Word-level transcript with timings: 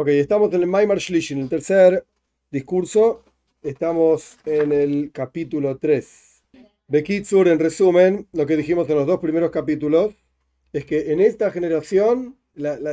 Ok, 0.00 0.06
estamos 0.10 0.54
en 0.54 0.60
el 0.60 0.68
Maimar 0.68 0.98
Shlish, 0.98 1.32
en 1.32 1.40
el 1.40 1.48
tercer 1.48 2.04
discurso. 2.52 3.24
Estamos 3.62 4.36
en 4.44 4.70
el 4.70 5.10
capítulo 5.10 5.76
3. 5.76 6.44
Bekitsur, 6.86 7.48
en 7.48 7.58
resumen, 7.58 8.28
lo 8.32 8.46
que 8.46 8.56
dijimos 8.56 8.88
en 8.88 8.94
los 8.94 9.08
dos 9.08 9.18
primeros 9.18 9.50
capítulos 9.50 10.14
es 10.72 10.84
que 10.84 11.10
en 11.12 11.20
esta 11.20 11.50
generación, 11.50 12.36
la, 12.54 12.78
la, 12.78 12.92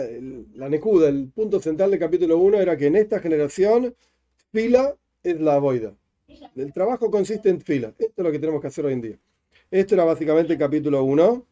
la 0.56 0.68
Nekuda, 0.68 1.08
el 1.10 1.30
punto 1.30 1.60
central 1.60 1.92
del 1.92 2.00
capítulo 2.00 2.40
1 2.40 2.60
era 2.60 2.76
que 2.76 2.88
en 2.88 2.96
esta 2.96 3.20
generación, 3.20 3.96
fila 4.52 4.96
es 5.22 5.40
la 5.40 5.60
boida. 5.60 5.94
El 6.56 6.74
trabajo 6.74 7.12
consiste 7.12 7.50
en 7.50 7.62
fila. 7.62 7.94
Esto 8.00 8.14
es 8.18 8.24
lo 8.24 8.32
que 8.32 8.40
tenemos 8.40 8.62
que 8.62 8.68
hacer 8.68 8.84
hoy 8.84 8.94
en 8.94 9.02
día. 9.02 9.20
Esto 9.70 9.94
era 9.94 10.06
básicamente 10.06 10.54
el 10.54 10.58
capítulo 10.58 11.04
1, 11.04 11.46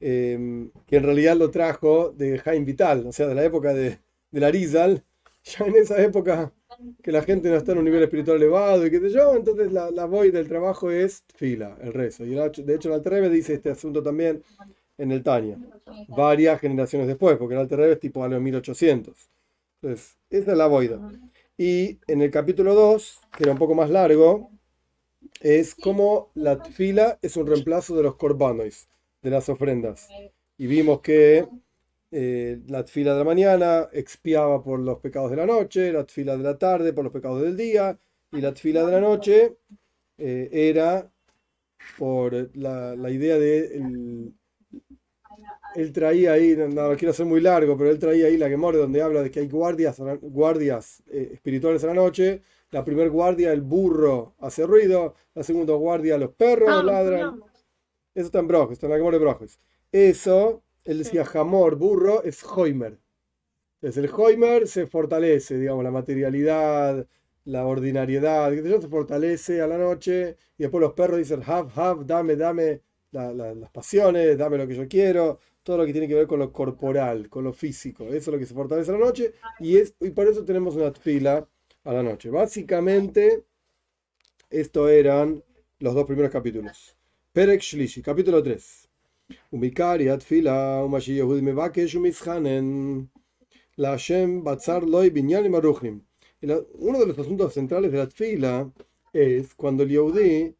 eh, 0.00 0.70
que 0.86 0.96
en 0.96 1.02
realidad 1.02 1.36
lo 1.36 1.50
trajo 1.50 2.14
de 2.16 2.38
Jaime 2.38 2.64
Vital, 2.64 3.06
o 3.06 3.12
sea, 3.12 3.26
de 3.26 3.34
la 3.34 3.44
época 3.44 3.74
de, 3.74 3.98
de 4.30 4.40
la 4.40 4.50
Rizal, 4.50 5.04
ya 5.44 5.64
en 5.66 5.76
esa 5.76 6.02
época 6.02 6.52
que 7.02 7.12
la 7.12 7.22
gente 7.22 7.48
no 7.50 7.56
está 7.56 7.72
en 7.72 7.78
un 7.78 7.84
nivel 7.84 8.02
espiritual 8.02 8.36
elevado 8.36 8.86
y 8.86 8.90
qué 8.90 9.00
sé 9.00 9.10
yo, 9.10 9.34
entonces 9.34 9.72
la, 9.72 9.90
la 9.90 10.06
voy 10.06 10.30
del 10.30 10.48
trabajo 10.48 10.90
es 10.90 11.24
fila, 11.34 11.76
el 11.82 11.92
rezo. 11.92 12.24
Y 12.24 12.34
de 12.34 12.74
hecho 12.74 12.88
el 12.88 12.94
Alterrebe 12.94 13.28
dice 13.28 13.54
este 13.54 13.70
asunto 13.70 14.02
también 14.02 14.42
en 14.98 15.12
el 15.12 15.22
Tania, 15.22 15.58
varias 16.08 16.60
generaciones 16.60 17.08
después, 17.08 17.36
porque 17.38 17.54
el 17.54 17.60
Alterrebe 17.60 17.94
es 17.94 18.00
tipo 18.00 18.22
a 18.22 18.28
los 18.28 18.40
1800. 18.40 19.30
Entonces, 19.82 20.18
esa 20.28 20.52
es 20.52 20.58
la 20.58 20.66
boida. 20.66 21.00
Y 21.56 21.98
en 22.06 22.20
el 22.22 22.30
capítulo 22.30 22.74
2, 22.74 23.20
que 23.36 23.44
era 23.44 23.52
un 23.52 23.58
poco 23.58 23.74
más 23.74 23.90
largo, 23.90 24.50
es 25.40 25.74
como 25.74 26.30
la 26.34 26.62
fila 26.64 27.18
es 27.22 27.36
un 27.36 27.46
reemplazo 27.46 27.96
de 27.96 28.02
los 28.02 28.16
corbanois, 28.16 28.88
de 29.22 29.30
las 29.30 29.48
ofrendas. 29.48 30.08
Y 30.58 30.66
vimos 30.66 31.00
que 31.00 31.48
eh, 32.10 32.60
la 32.66 32.84
fila 32.84 33.12
de 33.12 33.18
la 33.18 33.24
mañana 33.24 33.88
expiaba 33.92 34.62
por 34.62 34.80
los 34.80 34.98
pecados 34.98 35.30
de 35.30 35.36
la 35.36 35.46
noche, 35.46 35.92
la 35.92 36.04
fila 36.06 36.36
de 36.36 36.42
la 36.42 36.58
tarde 36.58 36.92
por 36.92 37.04
los 37.04 37.12
pecados 37.12 37.42
del 37.42 37.56
día, 37.56 37.98
y 38.32 38.40
la 38.40 38.52
fila 38.54 38.84
de 38.84 38.92
la 38.92 39.00
noche 39.00 39.56
eh, 40.18 40.48
era 40.52 41.10
por 41.98 42.56
la, 42.56 42.96
la 42.96 43.10
idea 43.10 43.38
de. 43.38 43.76
El, 43.76 44.34
él 45.74 45.92
traía 45.92 46.32
ahí, 46.32 46.56
no, 46.56 46.68
no, 46.68 46.96
quiero 46.96 47.10
hacer 47.12 47.26
muy 47.26 47.40
largo, 47.40 47.76
pero 47.76 47.90
él 47.90 47.98
traía 47.98 48.26
ahí 48.26 48.36
la 48.36 48.48
Gemore 48.48 48.78
donde 48.78 49.02
habla 49.02 49.22
de 49.22 49.30
que 49.30 49.40
hay 49.40 49.48
guardias, 49.48 50.00
guardias 50.20 51.02
eh, 51.08 51.30
espirituales 51.34 51.84
a 51.84 51.88
la 51.88 51.94
noche. 51.94 52.42
La 52.70 52.84
primera 52.84 53.08
guardia, 53.08 53.52
el 53.52 53.62
burro 53.62 54.34
hace 54.40 54.66
ruido. 54.66 55.14
La 55.34 55.42
segunda 55.42 55.74
guardia, 55.74 56.18
los 56.18 56.30
perros 56.30 56.68
Ah, 56.70 56.82
ladran. 56.82 57.40
Eso 58.14 58.26
está 58.26 58.40
en 58.40 58.48
Brojes, 58.48 58.72
está 58.72 58.86
en 58.86 58.92
la 58.92 58.96
Gemore 58.98 59.18
de 59.18 59.24
Brojes. 59.24 59.60
Eso, 59.92 60.62
él 60.84 60.98
decía 60.98 61.24
jamor, 61.24 61.76
burro, 61.76 62.22
es 62.24 62.42
Hoimer. 62.44 62.98
Entonces 63.80 64.04
el 64.04 64.10
Hoimer 64.14 64.68
se 64.68 64.86
fortalece, 64.86 65.58
digamos, 65.58 65.84
la 65.84 65.90
materialidad, 65.90 67.06
la 67.44 67.66
ordinariedad, 67.66 68.52
se 68.52 68.88
fortalece 68.88 69.60
a 69.62 69.66
la 69.66 69.78
noche. 69.78 70.36
Y 70.58 70.62
después 70.64 70.80
los 70.82 70.92
perros 70.92 71.18
dicen, 71.18 71.42
have, 71.46 71.70
have, 71.74 72.04
dame, 72.04 72.36
dame 72.36 72.82
la- 73.12 73.32
la- 73.32 73.54
las 73.54 73.70
pasiones, 73.70 74.36
dame 74.38 74.58
lo 74.58 74.66
que 74.68 74.74
yo 74.76 74.86
quiero. 74.88 75.38
Todo 75.62 75.78
lo 75.78 75.86
que 75.86 75.92
tiene 75.92 76.08
que 76.08 76.14
ver 76.14 76.26
con 76.26 76.38
lo 76.40 76.52
corporal, 76.52 77.28
con 77.30 77.44
lo 77.44 77.52
físico. 77.52 78.04
Eso 78.06 78.16
es 78.16 78.28
lo 78.28 78.38
que 78.38 78.46
se 78.46 78.54
fortalece 78.54 78.90
a 78.90 78.94
la 78.94 79.00
noche. 79.06 79.34
Y, 79.58 79.76
es, 79.78 79.94
y 80.00 80.10
por 80.10 80.26
eso 80.28 80.44
tenemos 80.44 80.76
una 80.76 80.92
fila 80.92 81.46
a 81.84 81.92
la 81.92 82.02
noche. 82.02 82.30
Básicamente, 82.30 83.44
esto 84.50 84.88
eran 84.88 85.42
los 85.78 85.94
dos 85.94 86.04
primeros 86.06 86.30
capítulos. 86.30 86.96
Perek 87.32 87.60
Shlishi, 87.62 88.02
capítulo 88.02 88.42
3. 88.42 88.79
ומעיקר 89.53 89.95
היא 89.99 90.11
התפילה, 90.11 90.81
ומה 90.85 91.01
שיהודי 91.01 91.41
מבקש 91.41 91.95
ומסחנן, 91.95 92.65
להשם 93.77 94.43
בצר 94.43 94.79
לוי 94.79 95.09
בעניינים 95.09 95.55
הרוחנים. 95.55 95.99
Y 96.43 96.47
la- 96.47 96.65
Uno 96.89 96.99
de 96.99 97.05
los 97.07 97.17
asuntos 97.19 97.53
centrales 97.53 97.91
de 97.91 97.97
la 97.97 98.07
tfila 98.07 98.53
es 99.13 99.55
cuando 99.55 99.83
el 99.83 99.89
Yehudi 99.89 100.53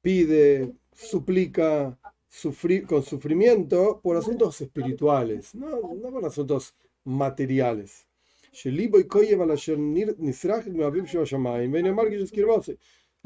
pide, 0.00 0.72
suplica 1.10 1.98
sufrir, 2.42 2.86
con 2.86 3.02
sufrimiento 3.02 4.00
por 4.02 4.14
asuntos 4.16 4.60
espirituales, 4.60 5.54
no, 5.54 5.68
no 6.02 6.08
por 6.14 6.24
asuntos 6.24 6.62
materiales. 7.04 8.06
שליבו 8.52 8.98
יכאב 9.00 9.40
על 9.40 9.52
אשר 9.52 9.76
ניר- 9.76 10.14
נשרח 10.18 10.64
מאביו 10.74 11.06
שבשמיים, 11.06 11.70
ונאמר 11.74 12.02
כשזכירבוסי. 12.10 12.72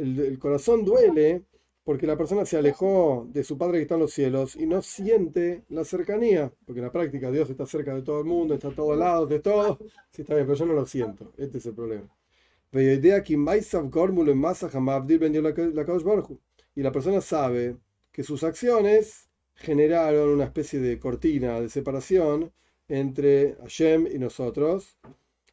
El, 0.00 0.18
el 0.32 0.38
corazón 0.38 0.84
duele 0.84 1.42
porque 1.85 2.07
la 2.07 2.17
persona 2.17 2.45
se 2.45 2.57
alejó 2.57 3.27
de 3.31 3.43
su 3.43 3.57
Padre 3.59 3.77
que 3.77 3.83
está 3.83 3.93
en 3.93 4.01
los 4.01 4.11
cielos 4.11 4.55
y 4.55 4.65
no 4.65 4.81
siente 4.81 5.63
la 5.69 5.85
cercanía, 5.85 6.51
porque 6.65 6.79
en 6.79 6.85
la 6.85 6.91
práctica 6.91 7.29
Dios 7.31 7.47
está 7.49 7.67
cerca 7.67 7.93
de 7.93 8.01
todo 8.01 8.19
el 8.19 8.25
mundo, 8.25 8.55
está 8.55 8.69
a 8.69 8.75
todos 8.75 8.97
lados, 8.97 9.29
de 9.29 9.39
todo. 9.39 9.77
Sí, 10.11 10.23
está 10.23 10.33
bien, 10.33 10.47
pero 10.47 10.57
yo 10.57 10.65
no 10.65 10.73
lo 10.73 10.85
siento. 10.87 11.31
Este 11.37 11.59
es 11.59 11.65
el 11.67 11.75
problema. 11.75 12.09
Y 16.75 16.81
la 16.81 16.91
persona 16.91 17.21
sabe 17.21 17.77
que 18.11 18.23
sus 18.23 18.43
acciones 18.43 19.29
generaron 19.53 20.29
una 20.29 20.45
especie 20.45 20.79
de 20.79 20.99
cortina 20.99 21.61
de 21.61 21.69
separación 21.69 22.51
entre 22.87 23.55
Hashem 23.61 24.07
y 24.07 24.17
nosotros. 24.17 24.97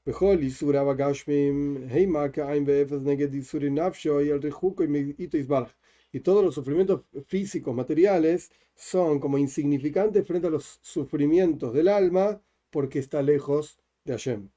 בכל 0.07 0.37
איסור 0.41 0.81
אבא 0.81 0.93
גשמים, 0.93 1.77
הימה 1.89 2.29
כאין 2.29 2.63
ואפס 2.67 3.01
נגד 3.03 3.33
איסורי 3.33 3.69
נפשו, 3.69 4.21
y 4.21 4.29
el 4.29 4.41
rijuco 4.41 4.83
y 4.83 4.87
mito 4.87 5.37
isbaraj. 5.37 5.71
Y 6.13 6.19
todos 6.21 6.43
los 6.43 6.55
sufrimientos 6.55 7.01
físicos, 7.27 7.75
materiales, 7.75 8.49
son 8.75 9.19
como 9.19 9.37
insignificantes 9.37 10.25
frente 10.25 10.47
a 10.47 10.49
los 10.49 10.79
sufrimientos 10.81 11.73
del 11.73 11.89
alma 11.89 12.41
porque 12.69 12.99
está 12.99 13.21
lejos 13.21 13.77
de 14.05 14.13
Hashem. 14.13 14.49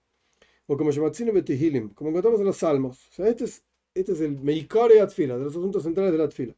O 0.67 0.77
como 0.77 0.93
Shematzino 0.93 1.33
Betihilim, 1.33 1.91
como 1.95 2.11
encontramos 2.11 2.41
en 2.41 2.47
los 2.47 2.59
Salmos. 2.59 3.09
O 3.09 3.13
sea, 3.13 3.29
este 3.29 3.45
es, 3.45 3.65
este 3.95 4.13
es 4.13 4.21
el 4.21 4.39
Meikore 4.39 5.01
Atfila, 5.01 5.37
de 5.37 5.45
los 5.45 5.57
asuntos 5.57 5.83
centrales 5.83 6.13
de 6.13 6.19
la 6.19 6.25
Atfila. 6.25 6.55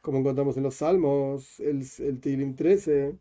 Como 0.00 0.18
encontramos 0.18 0.56
en 0.56 0.64
los 0.64 0.74
Salmos, 0.74 1.60
el, 1.60 1.86
el 1.98 2.20
Tehilim 2.20 2.56
13. 2.56 3.16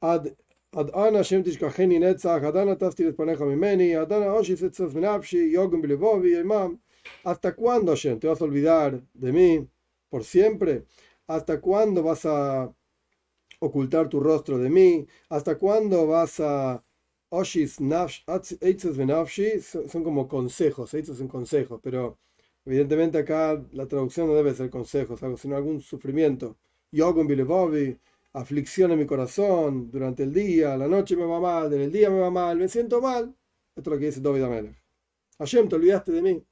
Ad 0.00 0.26
Adana 0.73 1.17
Hashem 1.17 1.43
Tishkacheni 1.43 1.99
Netzach, 1.99 2.45
Adana 2.45 2.77
Tafti 2.77 3.11
Paneja 3.11 3.41
Mimeni, 3.41 3.93
Adana 3.93 4.27
Oshi 4.27 4.55
Setzaf 4.55 4.93
Menapshi, 4.93 5.51
Yogum 5.51 5.81
Bilebovi, 5.81 6.39
Imam. 6.39 6.79
¿Hasta 7.25 7.53
cuándo, 7.53 7.91
Hashem, 7.91 8.19
te 8.19 8.27
vas 8.27 8.39
a 8.39 8.45
olvidar 8.45 9.01
de 9.13 9.31
mí 9.33 9.67
por 10.09 10.23
siempre? 10.23 10.85
¿Hasta 11.27 11.59
cuándo 11.59 12.03
vas 12.03 12.25
a 12.25 12.73
ocultar 13.59 14.07
tu 14.07 14.21
rostro 14.21 14.59
de 14.59 14.69
mí? 14.69 15.05
¿Hasta 15.27 15.57
cuándo 15.57 16.07
vas 16.07 16.39
a... 16.39 16.81
Oshis 17.33 17.79
Nafsh, 17.79 18.23
Benafshi 18.95 19.61
son 19.61 20.03
como 20.03 20.27
consejos, 20.27 20.93
Eitzes 20.93 21.17
son 21.17 21.29
consejos, 21.29 21.79
pero 21.81 22.17
evidentemente 22.65 23.17
acá 23.19 23.61
la 23.71 23.87
traducción 23.87 24.27
no 24.27 24.35
debe 24.35 24.53
ser 24.53 24.69
consejos, 24.69 25.23
algo, 25.23 25.37
sino 25.37 25.55
algún 25.55 25.79
sufrimiento. 25.81 26.57
Yogun 26.91 27.27
Bilebovi, 27.27 27.97
aflicción 28.33 28.91
en 28.91 28.99
mi 28.99 29.05
corazón 29.05 29.91
durante 29.91 30.23
el 30.23 30.33
día, 30.33 30.77
la 30.77 30.87
noche 30.87 31.15
me 31.15 31.25
va 31.25 31.39
mal, 31.39 31.73
en 31.73 31.81
el 31.81 31.91
día 31.91 32.09
me 32.09 32.19
va 32.19 32.31
mal, 32.31 32.57
me 32.57 32.67
siento 32.67 33.01
mal. 33.01 33.35
Esto 33.75 33.89
es 33.89 33.95
lo 33.95 33.99
que 33.99 34.05
dice 34.05 34.21
David 34.21 34.43
Amelech. 34.43 34.81
Hashem, 35.39 35.69
te 35.69 35.75
olvidaste 35.75 36.11
de 36.11 36.21
mí. 36.21 36.43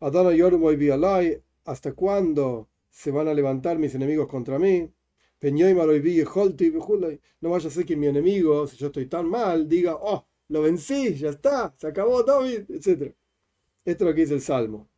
Adana 0.00 0.34
Yormoy 0.34 0.76
Vialai, 0.76 1.42
¿hasta 1.64 1.92
cuándo 1.92 2.68
se 2.88 3.10
van 3.10 3.28
a 3.28 3.34
levantar 3.34 3.78
mis 3.78 3.94
enemigos 3.94 4.28
contra 4.28 4.58
mí? 4.58 4.90
No 5.42 7.50
vaya 7.50 7.68
a 7.68 7.70
ser 7.70 7.84
que 7.84 7.96
mi 7.96 8.06
enemigo, 8.06 8.66
si 8.68 8.76
yo 8.76 8.86
estoy 8.86 9.06
tan 9.06 9.28
mal, 9.28 9.68
diga, 9.68 9.96
oh, 9.96 10.24
lo 10.48 10.62
vencí, 10.62 11.14
ya 11.14 11.30
está, 11.30 11.74
se 11.76 11.88
acabó 11.88 12.22
David, 12.22 12.70
etc. 12.70 13.12
Esto 13.84 14.04
es 14.04 14.10
lo 14.10 14.14
que 14.14 14.20
dice 14.20 14.34
el 14.34 14.40
Salmo. 14.40 14.88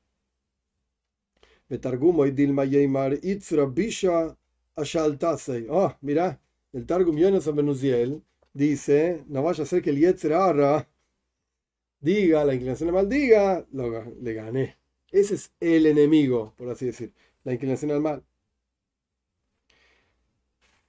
Betargumo 1.67 2.27
y 2.27 2.33
Dilma 2.33 2.67
Yeimar 2.67 3.19
Itzra 3.23 3.65
Bisha 3.65 4.37
Ashal 4.77 5.19
Tasei. 5.19 5.67
Oh, 5.71 5.97
mira, 6.03 6.41
el 6.73 6.87
Targum 6.87 7.17
Yonas 7.17 7.47
Benuziel 7.55 8.23
dice, 8.53 9.25
no 9.29 9.43
vaya 9.43 9.63
a 9.65 9.67
ser 9.67 9.83
que 9.83 9.91
el 9.91 9.99
Yetzer 9.99 10.33
Ara 10.33 10.89
diga, 12.01 12.45
la 12.45 12.55
inclinación 12.55 12.89
al 12.91 12.95
mal 12.95 13.09
diga, 13.09 13.67
lo, 13.73 14.05
le 14.21 14.33
gané. 14.35 14.77
Ese 15.11 15.35
es 15.35 15.53
el 15.61 15.87
enemigo, 15.87 16.55
por 16.57 16.69
así 16.71 16.87
decir, 16.87 17.13
la 17.45 17.53
inclinación 17.55 17.91
al 17.93 18.01
mal. 18.01 18.25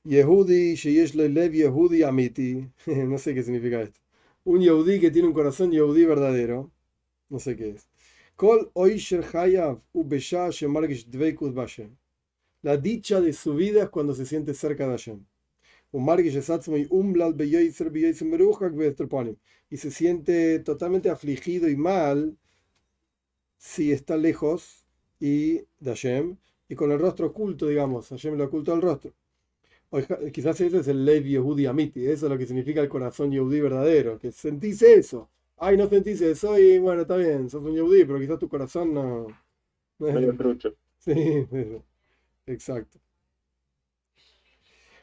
Yehudi, 0.05 0.75
Sheyesh 0.75 1.15
Lev 1.15 1.53
Yehudi 1.53 2.03
Amiti. 2.03 2.69
No 3.11 3.17
sé 3.17 3.33
qué 3.33 3.43
significa 3.43 3.81
esto. 3.81 3.99
Un 4.43 4.61
Yehudi 4.61 4.99
que 4.99 5.11
tiene 5.11 5.27
un 5.27 5.33
corazón 5.33 5.71
Yehudi 5.71 6.05
verdadero. 6.05 6.71
No 7.29 7.39
sé 7.39 7.55
qué 7.55 7.71
es. 7.71 7.87
Kol 8.35 8.71
Oisher 8.73 9.23
Hayav 9.33 9.79
Ubesha 9.93 10.51
Shemargish 10.51 11.07
Dveikus 11.09 11.53
Bashem. 11.53 11.97
La 12.65 12.77
dicha 12.77 13.21
de 13.21 13.31
su 13.31 13.53
vida 13.53 13.83
es 13.83 13.89
cuando 13.89 14.15
se 14.15 14.25
siente 14.25 14.55
cerca 14.55 14.85
de 14.85 14.89
Hashem. 14.89 15.23
Vesterponim. 18.73 19.35
Y 19.69 19.77
se 19.77 19.91
siente 19.91 20.57
totalmente 20.61 21.11
afligido 21.11 21.69
y 21.69 21.75
mal 21.75 22.35
si 23.59 23.91
está 23.91 24.17
lejos 24.17 24.83
y 25.19 25.57
de 25.79 25.91
Hashem 25.91 26.37
y 26.67 26.73
con 26.73 26.91
el 26.91 26.97
rostro 26.97 27.27
oculto, 27.27 27.67
digamos. 27.67 28.09
Hashem 28.09 28.35
le 28.35 28.45
ocultó 28.45 28.73
el 28.73 28.81
rostro. 28.81 29.13
quizás 30.33 30.59
ese 30.59 30.79
es 30.79 30.87
el 30.87 31.05
Lev 31.05 31.23
Yehudi 31.23 31.67
Amiti, 31.67 32.03
eso 32.07 32.25
es 32.25 32.31
lo 32.31 32.37
que 32.39 32.47
significa 32.47 32.81
el 32.81 32.89
corazón 32.89 33.31
Yehudi 33.31 33.59
verdadero, 33.59 34.17
que 34.17 34.31
sentís 34.31 34.81
eso. 34.81 35.29
Ay, 35.57 35.77
no 35.77 35.87
sentís 35.87 36.19
eso 36.19 36.57
y 36.57 36.79
bueno, 36.79 37.03
está 37.03 37.15
bien, 37.15 37.47
sos 37.47 37.63
un 37.63 37.75
Yehudi, 37.75 38.05
pero 38.05 38.19
quizás 38.19 38.39
tu 38.39 38.49
corazón 38.49 38.91
no... 38.91 39.27
no 39.99 40.07
es... 40.07 40.15
Medio 40.15 40.35
trucho. 40.35 40.73
Sí, 40.97 41.13
exacto. 42.47 42.99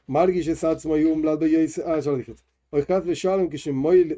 Margish 0.07 0.55
Satzmo 0.57 0.97
Yumblad 0.97 1.43
Ah, 1.87 2.01
ya 2.01 2.11
lo 2.11 2.17
dije. 2.19 2.35
Hoy 2.71 2.83
Hazbe 2.89 3.15
Shalom 3.15 3.49
que 3.49 3.59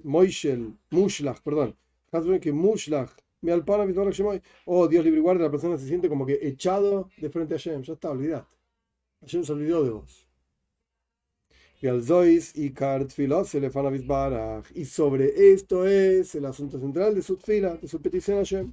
Moishel, 0.04 0.76
Mushlach, 0.90 1.40
perdón. 1.42 1.76
Hazbe 2.12 2.40
que 2.40 2.52
Mushlach, 2.52 3.10
mi 3.42 3.50
alpana 3.50 3.84
Oh, 4.64 4.88
Dios 4.88 5.04
libre 5.04 5.20
guarda, 5.20 5.44
la 5.44 5.50
persona 5.50 5.76
se 5.76 5.86
siente 5.86 6.08
como 6.08 6.24
que 6.24 6.38
echado 6.40 7.10
de 7.18 7.28
frente 7.30 7.54
a 7.54 7.58
Hashem. 7.58 7.82
Ya 7.82 7.92
está, 7.94 8.10
olvidad. 8.10 8.46
Hashem 9.20 9.44
se 9.44 9.52
olvidó 9.52 9.84
de 9.84 9.90
vos. 9.90 10.26
Y 11.82 11.86
al 11.86 12.02
Zois 12.02 12.56
y. 12.56 12.72
Y 14.74 14.84
sobre 14.86 15.52
esto 15.52 15.86
es 15.86 16.34
el 16.34 16.46
asunto 16.46 16.78
central 16.78 17.14
de 17.14 17.22
su 17.22 17.36
fila, 17.36 17.76
de 17.76 17.88
su 17.88 18.00
petición 18.00 18.38
a 18.38 18.40
Hashem. 18.40 18.72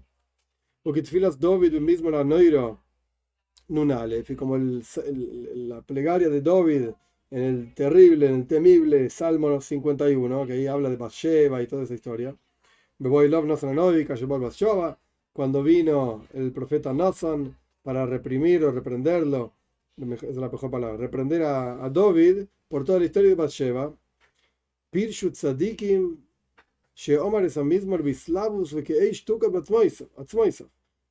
Porque 0.82 1.02
Tfilas 1.02 1.40
David 1.40 1.74
mismo 1.80 2.10
la 2.10 2.24
Noiro 2.24 2.81
Nunalef, 3.72 4.30
y 4.30 4.36
como 4.36 4.56
el, 4.56 4.84
la 5.70 5.82
plegaria 5.82 6.30
de 6.30 6.42
David 6.42 6.90
en 7.32 7.42
el 7.42 7.74
terrible, 7.74 8.28
en 8.28 8.36
el 8.36 8.48
temible 8.48 9.10
Salmo 9.10 9.62
51, 9.62 10.46
que 10.46 10.54
ahí 10.54 10.68
habla 10.68 10.90
de 10.90 10.98
Bathsheba 10.98 11.62
y 11.62 11.68
toda 11.68 11.84
esa 11.84 11.94
historia. 11.94 12.36
Cuando 15.34 15.64
vino 15.64 16.28
el 16.34 16.52
profeta 16.52 16.94
Nathan 16.94 17.58
para 17.82 18.06
reprimir 18.06 18.64
o 18.66 18.72
reprenderlo, 18.72 19.54
es 19.98 20.36
la 20.36 20.50
mejor 20.50 20.70
palabra, 20.70 20.98
reprender 20.98 21.44
a, 21.44 21.84
a 21.84 21.90
David 21.90 22.46
por 22.68 22.84
toda 22.84 23.00
la 23.00 23.06
historia 23.06 23.30
de 23.30 23.36
Bathsheba. 23.36 23.94
Pirshut 24.92 25.34
Tzadikim, 25.34 26.18
Sheomar 26.94 27.46
es 27.46 27.58
mismo 27.58 27.98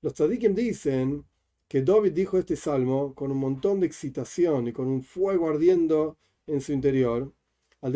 Los 0.02 0.14
tzadikim 0.14 0.54
dicen 0.54 1.24
que 1.70 1.82
David 1.82 2.12
dijo 2.14 2.37
este 2.37 2.56
salmo 2.56 3.14
con 3.14 3.31
un 3.31 3.38
montón 3.38 3.78
de 3.78 3.87
excitación 3.87 4.67
y 4.67 4.72
con 4.72 4.88
un 4.88 5.05
fuego 5.05 5.49
ardiendo 5.49 6.17
en 6.49 6.61
su 6.61 6.72
interior. 6.72 7.32
Al 7.81 7.93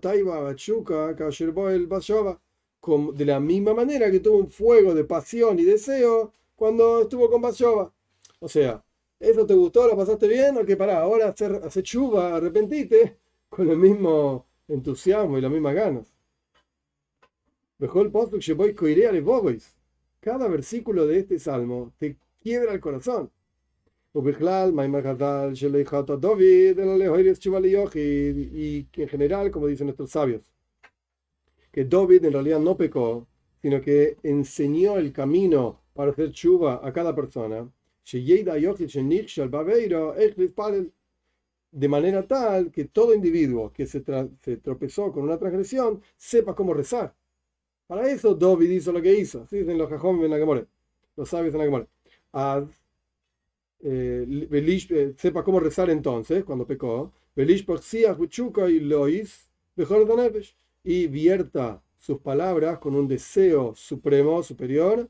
Taiba 0.00 0.54
de 3.12 3.24
la 3.26 3.38
misma 3.38 3.74
manera 3.74 4.10
que 4.10 4.20
tuvo 4.20 4.38
un 4.38 4.48
fuego 4.48 4.94
de 4.94 5.04
pasión 5.04 5.58
y 5.58 5.64
deseo 5.64 6.32
cuando 6.56 7.02
estuvo 7.02 7.28
con 7.28 7.42
Bashova. 7.42 7.92
O 8.40 8.48
sea, 8.48 8.82
¿eso 9.20 9.44
te 9.44 9.52
gustó? 9.52 9.86
¿Lo 9.86 9.94
pasaste 9.94 10.26
bien? 10.26 10.56
¿O 10.56 10.64
que 10.64 10.78
para 10.78 10.98
ahora 10.98 11.28
hacer, 11.28 11.52
hacer 11.62 11.84
arrepentite 12.18 13.18
con 13.50 13.68
el 13.68 13.76
mismo 13.76 14.46
entusiasmo 14.68 15.36
y 15.36 15.42
las 15.42 15.50
mismas 15.50 15.74
ganas? 15.74 16.14
Cada 20.18 20.48
versículo 20.48 21.06
de 21.06 21.18
este 21.18 21.38
salmo 21.38 21.92
te 21.98 22.16
quiebra 22.48 22.72
el 22.72 22.80
corazón. 22.80 23.30
Y 24.14 24.20
en 28.96 29.08
general, 29.08 29.50
como 29.50 29.66
dicen 29.66 29.86
nuestros 29.86 30.10
sabios, 30.10 30.50
que 31.70 31.84
David 31.84 32.24
en 32.24 32.32
realidad 32.32 32.58
no 32.58 32.76
pecó, 32.76 33.28
sino 33.60 33.80
que 33.82 34.16
enseñó 34.22 34.96
el 34.96 35.12
camino 35.12 35.82
para 35.92 36.12
hacer 36.12 36.32
chuva 36.32 36.80
a 36.82 36.92
cada 36.92 37.14
persona. 37.14 37.70
De 41.70 41.88
manera 41.88 42.26
tal 42.26 42.72
que 42.72 42.84
todo 42.86 43.14
individuo 43.14 43.70
que 43.74 43.86
se, 43.86 44.00
tropezó 44.00 45.12
con 45.12 45.24
una 45.24 45.38
transgresión 45.38 46.00
sepa 46.16 46.54
cómo 46.54 46.72
rezar. 46.72 47.14
Para 47.86 48.10
eso 48.10 48.34
David 48.34 48.70
hizo 48.70 48.90
lo 48.90 49.02
que 49.02 49.12
hizo. 49.12 49.46
¿sí? 49.48 49.58
Dicen 49.58 49.76
los 49.76 49.90
en 49.92 50.30
la 50.30 50.66
los 51.16 51.28
sabios 51.28 51.52
en 51.54 51.58
la 51.58 51.64
Gemore. 51.66 51.88
Eh, 53.80 54.48
eh, 54.90 55.14
sepa 55.16 55.44
cómo 55.44 55.60
rezar 55.60 55.90
entonces, 55.90 56.44
cuando 56.44 56.66
pecó, 56.66 57.12
y 60.84 61.06
vierta 61.06 61.82
sus 61.96 62.18
palabras 62.20 62.78
con 62.78 62.94
un 62.94 63.06
deseo 63.06 63.74
supremo, 63.74 64.42
superior, 64.42 65.08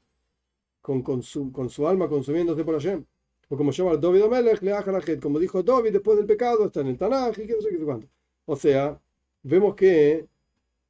con, 0.81 1.03
con, 1.03 1.23
su, 1.23 1.53
con 1.53 1.70
su 1.70 1.87
alma 1.87 2.09
consumiéndose 2.09 2.65
por 2.65 2.75
Hashem. 2.75 3.05
O 3.49 3.56
como 3.56 3.73
llama 3.73 3.97
David 3.97 4.23
Amelech, 4.23 5.20
como 5.20 5.38
dijo 5.38 5.62
David 5.62 5.93
después 5.93 6.19
del 6.19 6.26
pecado, 6.26 6.67
está 6.67 6.81
en 6.81 6.88
el 6.88 6.99
Tanaj 6.99 7.38
y 7.38 7.47
qué 7.47 7.55
sé 7.61 7.70
qué 7.70 7.79
cuánto. 7.79 8.09
O 8.44 8.56
sea, 8.56 9.00
vemos 9.43 9.75
que 9.75 10.26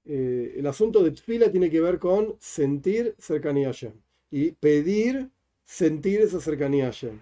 eh, 0.05 0.55
el 0.57 0.67
asunto 0.67 1.03
de 1.03 1.13
Tfila 1.13 1.51
tiene 1.51 1.71
que 1.71 1.81
ver 1.81 1.99
con 1.99 2.37
sentir 2.41 3.15
cercanía 3.19 3.69
a 3.69 3.73
Hashem 3.73 3.93
y 4.31 4.53
pedir 4.53 5.31
sentir 5.69 6.23
esa 6.23 6.41
cercanía 6.41 6.85
a 6.85 6.87
Hashem. 6.87 7.21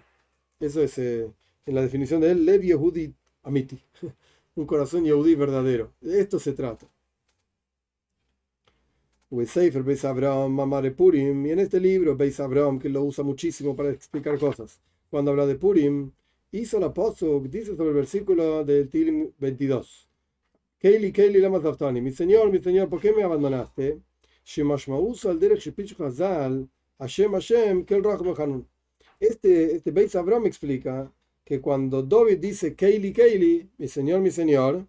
Eso 0.59 0.81
es 0.81 0.97
eh, 0.97 1.29
en 1.65 1.75
la 1.75 1.81
definición 1.81 2.21
de 2.21 2.31
él, 2.31 2.45
Lev 2.45 2.61
Yehudi 2.61 3.13
Amiti, 3.43 3.77
un 4.55 4.65
corazón 4.65 5.03
Yehudi 5.03 5.35
verdadero. 5.35 5.91
De 5.99 6.21
esto 6.21 6.39
se 6.39 6.53
trata. 6.53 6.87
Y 9.29 9.35
en 9.35 9.41
este 11.59 11.81
libro 11.81 12.15
Beis 12.15 12.39
Abraham, 12.39 12.79
que 12.79 12.87
lo 12.87 13.03
usa 13.03 13.25
muchísimo 13.25 13.75
para 13.75 13.91
explicar 13.91 14.39
cosas, 14.39 14.79
cuando 15.09 15.31
habla 15.31 15.45
de 15.45 15.55
Purim, 15.55 16.13
hizo 16.51 16.79
la 16.79 16.93
pozo, 16.93 17.41
dice 17.41 17.75
sobre 17.75 17.89
el 17.89 17.95
versículo 17.95 18.63
del 18.63 18.87
Tilim 18.87 19.33
22. 19.37 20.07
Keili, 20.79 21.11
Keili, 21.11 21.39
lama 21.39 21.59
mi 21.91 22.11
señor, 22.11 22.49
mi 22.49 22.59
señor, 22.59 22.87
¿por 22.87 23.01
qué 23.01 23.11
me 23.11 23.23
abandonaste? 23.23 23.99
Shemashmausa 24.45 25.31
al 25.31 25.39
derech 25.39 25.59
shepichu 25.59 26.01
hazal, 26.01 26.69
Hashem 26.99 27.31
Hashem, 27.33 27.85
Kel 27.85 28.03
Hanun. 28.37 28.67
Este, 29.19 29.75
este 29.75 29.91
Beis 29.91 30.15
Abraham 30.15 30.45
explica 30.45 31.11
que 31.43 31.61
cuando 31.61 32.03
David 32.03 32.39
dice 32.39 32.75
Keili 32.75 33.13
Keili, 33.13 33.69
mi 33.77 33.87
señor, 33.87 34.19
mi 34.21 34.31
señor, 34.31 34.85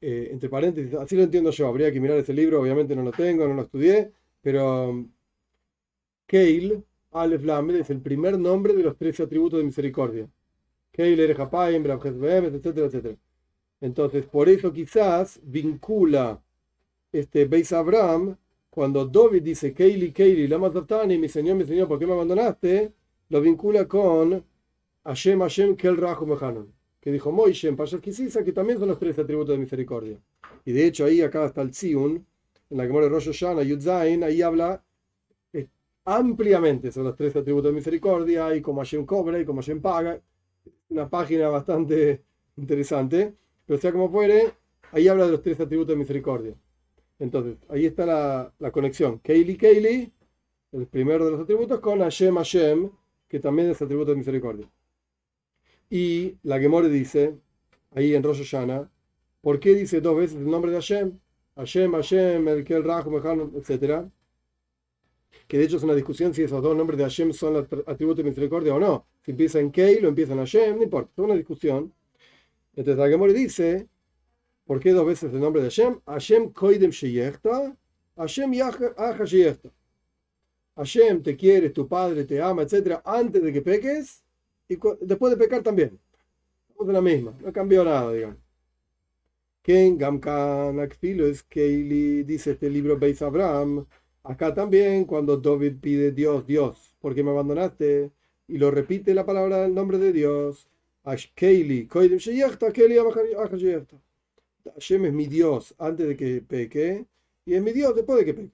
eh, 0.00 0.28
entre 0.30 0.48
paréntesis, 0.48 0.94
así 0.94 1.16
lo 1.16 1.22
entiendo 1.22 1.50
yo, 1.50 1.66
habría 1.66 1.92
que 1.92 2.00
mirar 2.00 2.18
ese 2.18 2.32
libro, 2.32 2.60
obviamente 2.60 2.94
no 2.94 3.02
lo 3.02 3.12
tengo, 3.12 3.48
no 3.48 3.54
lo 3.54 3.62
estudié, 3.62 4.12
pero 4.42 5.06
Keil, 6.26 6.84
Aleph 7.12 7.44
Lamed, 7.44 7.76
es 7.76 7.90
el 7.90 8.00
primer 8.00 8.38
nombre 8.38 8.74
de 8.74 8.82
los 8.82 8.96
tres 8.96 9.18
atributos 9.20 9.58
de 9.58 9.64
misericordia. 9.64 10.28
Keil, 10.92 11.18
Erejapaim, 11.20 11.84
etcétera, 11.86 12.86
etcétera. 12.86 13.16
Entonces, 13.80 14.26
por 14.26 14.48
eso 14.48 14.72
quizás 14.72 15.40
vincula 15.42 16.42
este 17.12 17.44
Beis 17.46 17.72
Abraham, 17.72 18.36
cuando 18.70 19.06
David 19.06 19.42
dice 19.42 19.72
Keili, 19.74 20.12
Keili, 20.12 20.46
Lama 20.46 20.70
mi 21.06 21.28
señor, 21.28 21.56
mi 21.56 21.64
señor, 21.64 21.88
¿por 21.88 21.98
qué 21.98 22.06
me 22.06 22.12
abandonaste? 22.12 22.92
lo 23.28 23.40
vincula 23.40 23.86
con 23.86 24.44
Hashem, 25.04 25.40
Hashem, 25.40 25.76
Kel 25.76 25.96
Rahu 25.96 26.26
Mehanon, 26.26 26.72
que 27.00 27.12
dijo 27.12 27.30
Moishem, 27.30 27.76
Pashas 27.76 28.00
Kisisa, 28.00 28.42
que 28.42 28.52
también 28.52 28.78
son 28.78 28.88
los 28.88 28.98
tres 28.98 29.18
atributos 29.18 29.54
de 29.54 29.58
misericordia. 29.58 30.18
Y 30.64 30.72
de 30.72 30.86
hecho, 30.86 31.04
ahí 31.04 31.20
acá 31.20 31.46
está 31.46 31.62
el 31.62 31.70
Tzion, 31.70 32.26
en 32.70 32.76
la 32.76 32.86
que 32.86 32.92
muere 32.92 33.08
Rosh 33.08 33.26
Hashanah, 33.26 33.62
Yudzain, 33.62 34.24
ahí 34.24 34.42
habla 34.42 34.82
eh, 35.52 35.68
ampliamente 36.04 36.90
sobre 36.90 37.08
los 37.08 37.16
tres 37.16 37.36
atributos 37.36 37.70
de 37.70 37.74
misericordia 37.74 38.54
y 38.54 38.60
cómo 38.60 38.80
Hashem 38.80 39.04
cobra 39.06 39.38
y 39.38 39.44
cómo 39.44 39.60
Hashem 39.60 39.80
paga. 39.80 40.20
Una 40.90 41.08
página 41.08 41.48
bastante 41.48 42.22
interesante, 42.56 43.34
pero 43.66 43.78
sea 43.78 43.92
como 43.92 44.10
fuere, 44.10 44.52
ahí 44.92 45.06
habla 45.06 45.26
de 45.26 45.32
los 45.32 45.42
tres 45.42 45.60
atributos 45.60 45.94
de 45.94 45.96
misericordia. 45.96 46.54
Entonces, 47.18 47.56
ahí 47.68 47.86
está 47.86 48.06
la, 48.58 48.70
conexión. 48.70 49.18
Keili, 49.20 49.56
Keili, 49.56 50.12
el 50.72 50.86
primero 50.86 51.24
de 51.24 51.32
los 51.32 51.40
atributos, 51.40 51.80
con 51.80 52.00
Hashem, 52.00 52.36
Hashem, 52.36 52.90
que 53.28 53.40
también 53.40 53.70
es 53.70 53.82
atributo 53.82 54.10
de 54.12 54.16
misericordia. 54.16 54.70
Y 55.90 56.36
la 56.42 56.58
Gemore 56.60 56.88
dice, 56.88 57.36
ahí 57.92 58.14
en 58.14 58.22
Rosh 58.22 58.44
Hashanah, 58.44 58.90
¿por 59.40 59.58
qué 59.58 59.74
dice 59.74 60.00
dos 60.00 60.16
veces 60.16 60.36
el 60.36 60.50
nombre 60.50 60.70
de 60.70 60.76
Hashem? 60.78 61.18
Hashem, 61.56 61.92
Hashem, 61.92 62.48
el 62.48 62.64
Kel 62.64 62.84
Rahu, 62.84 63.52
etc. 63.56 64.06
Que 65.48 65.58
de 65.58 65.64
hecho 65.64 65.78
es 65.78 65.82
una 65.82 65.94
discusión 65.94 66.32
si 66.34 66.42
esos 66.42 66.62
dos 66.62 66.76
nombres 66.76 66.98
de 66.98 67.04
Hashem 67.04 67.32
son 67.32 67.56
atributos 67.56 68.18
de 68.18 68.24
misericordia 68.24 68.74
o 68.74 68.78
no. 68.78 69.06
Si 69.24 69.32
empieza 69.32 69.58
en 69.58 69.72
Kei 69.72 70.04
o 70.04 70.08
empieza 70.08 70.34
en 70.34 70.38
Hashem, 70.38 70.76
no 70.76 70.82
importa, 70.84 71.10
es 71.16 71.24
una 71.24 71.34
discusión. 71.34 71.92
Entonces 72.76 72.98
la 72.98 73.08
Gemore 73.08 73.32
dice, 73.32 73.88
¿por 74.68 74.80
qué 74.80 74.92
dos 74.92 75.06
veces 75.06 75.32
el 75.32 75.40
nombre 75.40 75.62
de 75.62 75.70
Hashem? 75.70 76.00
Hashem 76.06 76.52
koidem 76.52 76.90
sheyechta, 76.90 77.74
Hashem 78.16 78.52
yacha 78.52 79.24
sheyechta. 79.24 79.70
Hashem 80.76 81.22
te 81.22 81.34
quiere, 81.36 81.70
tu 81.70 81.88
padre 81.88 82.24
te 82.24 82.40
ama, 82.42 82.62
etcétera, 82.62 83.02
antes 83.04 83.42
de 83.42 83.50
que 83.50 83.62
peques 83.62 84.22
y 84.68 84.76
después 85.00 85.30
de 85.32 85.36
pecar 85.38 85.62
también. 85.62 85.98
Estamos 86.68 86.86
de 86.86 86.92
la 86.92 87.00
misma, 87.00 87.34
no 87.42 87.50
cambió 87.50 87.82
nada, 87.82 88.12
digamos. 88.12 88.36
Ken 89.62 89.96
Gamkan 89.96 90.78
es 90.80 91.42
Keili, 91.42 92.22
dice 92.24 92.50
este 92.52 92.68
libro 92.68 92.98
Beis 92.98 93.22
Abraham. 93.22 93.86
Acá 94.22 94.52
también, 94.52 95.06
cuando 95.06 95.38
David 95.38 95.76
pide 95.80 96.12
Dios, 96.12 96.46
Dios, 96.46 96.94
¿por 97.00 97.14
qué 97.14 97.22
me 97.22 97.30
abandonaste? 97.30 98.12
Y 98.46 98.58
lo 98.58 98.70
repite 98.70 99.14
la 99.14 99.24
palabra 99.24 99.62
del 99.62 99.74
nombre 99.74 99.98
de 99.98 100.12
Dios. 100.12 100.68
Keili, 101.34 101.86
Koidim 101.86 102.18
Sheyechta, 102.18 102.70
Keili 102.70 102.96
Sheyechta. 103.56 103.96
Hashem 104.74 105.06
es 105.06 105.12
mi 105.12 105.26
Dios 105.26 105.74
antes 105.78 106.08
de 106.08 106.16
que 106.16 106.42
peque 106.42 107.06
y 107.44 107.54
es 107.54 107.62
mi 107.62 107.72
Dios 107.72 107.94
después 107.94 108.18
de 108.18 108.24
que 108.26 108.34
peque. 108.34 108.52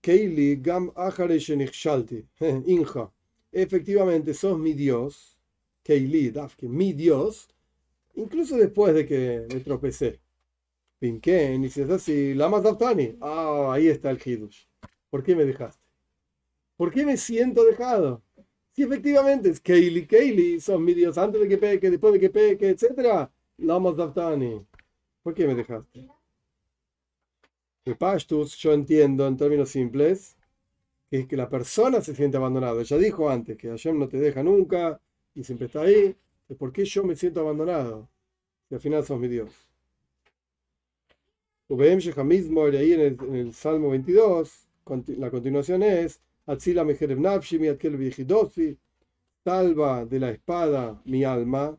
Keili 0.00 0.56
Gam. 0.56 0.92
Inja. 2.66 3.12
Efectivamente, 3.52 4.34
sos 4.34 4.58
mi 4.58 4.72
Dios. 4.72 5.38
Keili, 5.82 6.30
Dafke, 6.30 6.68
mi 6.68 6.92
Dios. 6.92 7.48
Incluso 8.14 8.56
después 8.56 8.94
de 8.94 9.06
que 9.06 9.46
me 9.52 9.60
tropecé. 9.60 10.20
Pinken, 10.98 11.64
y 11.64 11.70
si 11.70 11.80
es 11.80 11.90
así, 11.90 12.34
Lama 12.34 12.60
Daftani. 12.60 13.16
Ah, 13.20 13.70
ahí 13.72 13.88
está 13.88 14.10
el 14.10 14.20
Hidush. 14.22 14.66
¿Por 15.08 15.22
qué 15.22 15.34
me 15.34 15.44
dejaste? 15.44 15.82
¿Por 16.76 16.90
qué 16.90 17.04
me 17.06 17.16
siento 17.16 17.64
dejado? 17.64 18.22
Efectivamente 18.82 19.50
es 19.50 19.60
Keili, 19.60 20.06
Keili, 20.06 20.60
son 20.60 20.84
mi 20.84 20.94
Dios 20.94 21.18
antes 21.18 21.40
de 21.40 21.48
que 21.48 21.58
peque, 21.58 21.90
después 21.90 22.12
de 22.14 22.20
que 22.20 22.30
peque, 22.30 22.70
etc. 22.70 23.28
Lama 23.58 23.92
Daftani. 23.92 24.66
¿Por 25.22 25.34
qué 25.34 25.46
me 25.46 25.54
dejaste? 25.54 26.06
De 27.84 27.94
Pashtus, 27.94 28.56
yo 28.56 28.72
entiendo 28.72 29.26
en 29.26 29.36
términos 29.36 29.70
simples 29.70 30.36
que 31.10 31.20
es 31.20 31.26
que 31.26 31.36
la 31.36 31.48
persona 31.48 32.00
se 32.00 32.14
siente 32.14 32.36
abandonada. 32.36 32.80
Ella 32.80 32.96
dijo 32.96 33.28
antes 33.28 33.56
que 33.56 33.68
Hashem 33.68 33.98
no 33.98 34.08
te 34.08 34.18
deja 34.18 34.42
nunca 34.42 35.00
y 35.34 35.42
siempre 35.42 35.66
está 35.66 35.82
ahí. 35.82 36.16
¿Por 36.58 36.72
qué 36.72 36.84
yo 36.84 37.04
me 37.04 37.16
siento 37.16 37.40
abandonado? 37.40 38.08
Si 38.68 38.74
al 38.76 38.80
final 38.80 39.04
sos 39.04 39.18
mi 39.18 39.28
Dios. 39.28 39.50
mismo 41.68 42.64
ahí 42.64 42.92
en 42.92 43.00
el, 43.00 43.18
en 43.20 43.34
el 43.34 43.52
Salmo 43.52 43.90
22, 43.90 44.68
la 45.18 45.30
continuación 45.30 45.82
es 45.82 46.20
Atzila 46.50 46.84
Nafshi, 46.84 47.58
mi 47.60 47.68
salva 49.44 50.04
de 50.04 50.18
la 50.18 50.30
espada 50.30 51.00
mi 51.04 51.22
alma, 51.22 51.78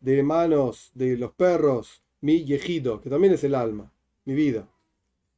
de 0.00 0.22
manos 0.22 0.90
de 0.94 1.16
los 1.16 1.32
perros 1.32 2.02
mi 2.20 2.44
yejido, 2.44 3.00
que 3.00 3.10
también 3.10 3.34
es 3.34 3.42
el 3.42 3.54
alma, 3.54 3.92
mi 4.24 4.34
vida. 4.34 4.68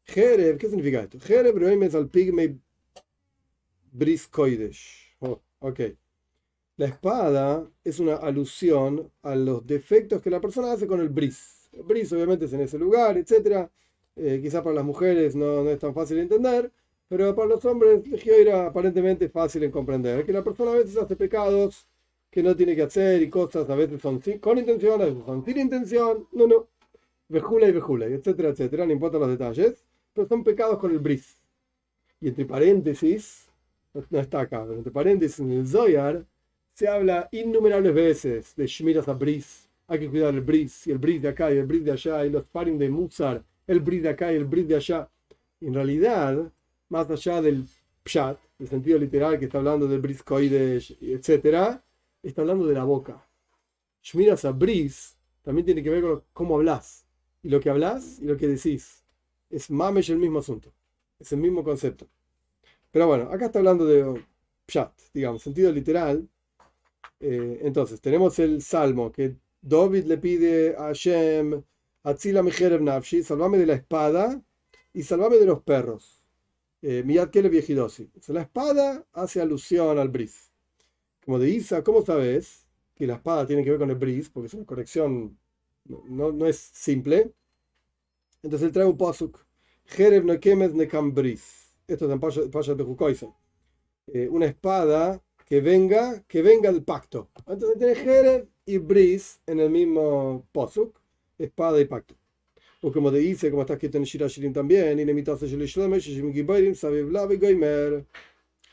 Jereb, 0.04 0.59
¿qué 0.59 0.69
significa 0.69 1.00
esto? 1.00 1.19
Jereb 1.21 1.83
es 1.83 1.95
al 1.95 2.09
pigme 2.11 2.59
bris 3.90 4.28
Oh, 5.21 5.40
ok. 5.61 5.81
La 6.76 6.87
espada 6.87 7.66
es 7.83 7.99
una 7.99 8.16
alusión 8.16 9.11
a 9.23 9.35
los 9.37 9.66
defectos 9.66 10.21
que 10.21 10.31
la 10.31 10.40
persona 10.40 10.73
hace 10.73 10.87
con 10.87 11.00
el 11.00 11.09
bris. 11.09 11.71
El 11.73 11.85
bris 11.85 12.12
obviamente 12.12 12.45
es 12.45 12.52
en 12.52 12.61
ese 12.61 12.78
lugar, 12.78 13.16
etc. 13.16 13.71
Eh, 14.16 14.40
quizás 14.42 14.62
para 14.62 14.75
las 14.75 14.85
mujeres 14.85 15.35
no, 15.35 15.66
es 15.71 15.78
tan 15.78 15.95
fácil 15.95 16.16
de 16.16 16.25
entender, 16.25 16.73
pero 17.12 17.35
para 17.35 17.47
los 17.47 17.64
hombres 17.66 18.00
era 18.26 18.69
aparentemente 18.69 19.28
fácil 19.28 19.64
en 19.64 19.71
comprender. 19.71 20.25
Que 20.25 20.33
la 20.33 20.42
persona 20.42 20.71
a 20.71 20.76
veces 20.76 20.97
hace 20.97 21.14
pecados 21.14 21.87
que 22.31 22.42
no 22.42 22.57
tiene 22.57 22.75
que 22.75 22.81
hacer 22.81 23.21
y 23.21 23.28
cosas 23.28 23.69
a 23.69 23.75
veces 23.75 24.00
son 24.00 24.19
con 24.40 24.57
intención, 24.57 25.02
a 25.02 25.04
veces 25.04 25.23
son 25.26 25.45
sin 25.45 25.59
intención. 25.59 26.26
No, 26.33 26.47
no. 26.47 26.69
Vejula 27.28 27.69
y 27.69 27.73
vejula, 27.73 28.07
etcétera, 28.07 28.49
etcétera. 28.49 28.87
No 28.87 28.92
importa 28.92 29.19
los 29.19 29.28
detalles, 29.28 29.85
pero 30.14 30.26
son 30.26 30.42
pecados 30.42 30.78
con 30.78 30.90
el 30.90 31.00
bris. 31.00 31.37
Y 32.19 32.28
entre 32.28 32.47
paréntesis, 32.47 33.47
no 34.09 34.19
está 34.19 34.40
acá, 34.40 34.62
pero 34.62 34.78
entre 34.78 34.90
paréntesis 34.90 35.40
en 35.40 35.52
el 35.52 35.69
Zoyar, 35.69 36.25
se 36.73 36.88
habla 36.88 37.28
innumerables 37.31 37.92
veces 37.92 38.57
de 38.57 38.66
Shmiras 38.66 39.07
a 39.09 39.12
Bris. 39.12 39.69
Hay 39.87 39.99
que 39.99 40.09
cuidar 40.09 40.33
el 40.33 40.40
Bris, 40.40 40.87
y 40.87 40.92
el 40.92 40.99
Bris 40.99 41.21
de 41.21 41.28
acá 41.28 41.52
y 41.52 41.59
el 41.59 41.66
Bris 41.66 41.85
de 41.85 41.92
allá, 41.92 42.25
y 42.25 42.31
los 42.31 42.45
parim 42.45 42.78
de 42.78 42.88
Musar, 42.88 43.45
el 43.66 43.81
Bris 43.81 44.02
de 44.02 44.09
acá 44.09 44.33
y 44.33 44.37
el 44.37 44.47
Bris 44.47 44.66
de 44.66 44.76
allá. 44.76 45.11
En 45.61 45.75
realidad, 45.75 46.50
más 46.92 47.11
allá 47.11 47.40
del 47.40 47.66
Pshat, 48.04 48.38
el 48.58 48.68
sentido 48.68 48.99
literal 48.99 49.38
que 49.38 49.46
está 49.46 49.58
hablando 49.58 49.88
del 49.88 50.00
Bris 50.00 50.22
Koidesh, 50.22 50.99
etc., 51.00 51.80
está 52.22 52.42
hablando 52.42 52.66
de 52.66 52.75
la 52.75 52.84
boca. 52.84 53.26
Shmiras 54.02 54.44
a 54.44 54.52
Bris 54.52 55.16
también 55.42 55.64
tiene 55.64 55.82
que 55.82 55.88
ver 55.90 56.02
con 56.02 56.22
cómo 56.34 56.56
hablas, 56.56 57.06
y 57.42 57.49
lo 57.49 57.61
que 57.61 57.70
hablas 57.70 58.18
y 58.20 58.26
lo 58.26 58.37
que 58.37 58.46
decís. 58.46 59.02
Es 59.49 59.70
mamesh 59.70 60.11
el 60.11 60.18
mismo 60.18 60.40
asunto, 60.40 60.70
es 61.18 61.32
el 61.32 61.38
mismo 61.38 61.64
concepto. 61.64 62.06
Pero 62.90 63.06
bueno, 63.06 63.25
acá 63.32 63.46
está 63.46 63.58
hablando 63.58 63.87
de 63.87 64.22
Pshat, 64.66 64.92
digamos, 65.14 65.42
sentido 65.42 65.72
literal, 65.72 66.28
eh, 67.20 67.61
entonces, 67.62 68.00
tenemos 68.00 68.38
el 68.40 68.61
salmo 68.61 69.12
que 69.12 69.37
David 69.61 70.04
le 70.04 70.18
pide 70.18 70.76
a 70.76 70.88
Hashem, 70.88 71.62
Atzila 72.02 72.42
Nafshi, 72.42 73.22
salvame 73.22 73.58
de 73.58 73.66
la 73.66 73.75
espada 73.75 74.42
y 74.92 75.04
salvame 75.04 75.37
de 75.37 75.46
los 75.46 75.62
perros. 75.62 76.21
Eh, 76.82 77.02
Miyad 77.04 77.30
Kele 77.30 77.48
Viejidosi. 77.48 78.10
La 78.28 78.42
espada 78.42 79.06
hace 79.12 79.40
alusión 79.40 79.98
al 79.98 80.08
bris. 80.08 80.50
Como 81.24 81.38
de 81.38 81.48
Isa, 81.48 81.84
¿cómo 81.84 82.04
sabes 82.04 82.68
que 82.94 83.06
la 83.06 83.14
espada 83.14 83.46
tiene 83.46 83.62
que 83.62 83.70
ver 83.70 83.78
con 83.78 83.90
el 83.90 83.96
bris? 83.96 84.28
Porque 84.28 84.48
es 84.48 84.54
una 84.54 84.66
corrección, 84.66 85.38
no, 85.84 86.32
no 86.32 86.46
es 86.46 86.56
simple. 86.58 87.32
Entonces 88.42 88.66
él 88.66 88.72
trae 88.72 88.86
un 88.86 88.96
posuk. 88.96 89.38
Jereb 89.84 90.24
no 90.24 90.38
kemes 90.40 90.74
nekam 90.74 91.14
bris. 91.14 91.76
Esto 91.86 92.06
es 92.06 92.12
en 92.12 92.50
Pasha 92.50 92.74
de 92.74 92.84
eh, 94.08 94.28
Una 94.28 94.46
espada 94.46 95.22
que 95.46 95.60
venga, 95.60 96.22
que 96.26 96.42
venga 96.42 96.68
el 96.70 96.82
pacto. 96.82 97.30
Entonces 97.46 97.78
tiene 97.78 97.94
Jerez 97.94 98.48
y 98.64 98.78
Bris 98.78 99.40
en 99.46 99.60
el 99.60 99.70
mismo 99.70 100.46
posuk, 100.52 100.98
espada 101.38 101.80
y 101.80 101.84
pacto. 101.84 102.14
O 102.84 102.90
como 102.90 103.12
dice, 103.12 103.48
como 103.50 103.62
está 103.62 103.74
escrito 103.74 103.96
en 103.98 104.04
Shira 104.04 104.26
Shirin 104.26 104.52
también, 104.52 104.98
y 104.98 105.04
Nemitas 105.04 105.40
Shel 105.40 105.64
Shlomo, 105.66 105.98
Shishim 105.98 106.32
Giborim, 106.32 106.74
Saviv 106.74 107.12
Lavi 107.12 107.36
Goimer, 107.36 108.04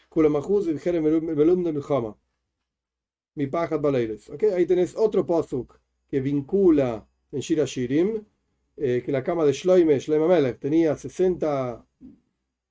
Kula 0.10 0.30
Mahuz, 0.30 0.68
y 0.68 0.80
Jerez 0.80 1.02
Melum 1.02 1.64
de 1.64 1.72
Milchama. 1.72 2.18
Mi 3.36 3.46
pajat 3.46 3.80
baleires. 3.80 4.28
¿Okay? 4.32 4.50
Ahí 4.50 4.66
tenés 4.66 4.96
otro 4.96 5.24
posuk 5.28 5.80
que 6.10 6.22
vincula 6.22 7.08
en 7.32 7.40
Shira 7.40 7.66
Shirim, 7.66 8.26
eh, 8.78 9.04
que 9.06 9.12
la 9.12 9.24
cama 9.24 9.46
de 9.46 9.54
Shloime, 9.54 10.00
Shloime 10.00 10.28
Melech, 10.28 10.58
tenía 10.60 10.96
60 10.96 11.86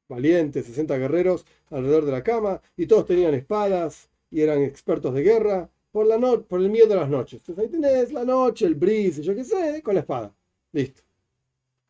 valientes, 0.08 0.66
60 0.66 0.98
guerreros 0.98 1.46
alrededor 1.70 2.04
de 2.04 2.12
la 2.12 2.24
cama, 2.24 2.60
y 2.76 2.86
todos 2.86 3.06
tenían 3.06 3.34
espadas 3.34 4.10
y 4.28 4.40
eran 4.40 4.60
expertos 4.62 5.14
de 5.14 5.22
guerra 5.22 5.70
por, 5.92 6.04
la 6.04 6.18
no 6.18 6.42
por 6.42 6.60
el 6.60 6.68
miedo 6.68 6.88
de 6.88 6.96
las 6.96 7.08
noches. 7.08 7.40
Entonces 7.40 7.64
ahí 7.64 7.70
tenés 7.70 8.12
la 8.12 8.24
noche, 8.24 8.66
el 8.66 8.74
bris, 8.74 9.22
yo 9.22 9.36
qué 9.36 9.44
sé, 9.44 9.80
con 9.84 9.94
la 9.94 10.00
espada. 10.00 10.34
Listo. 10.72 11.07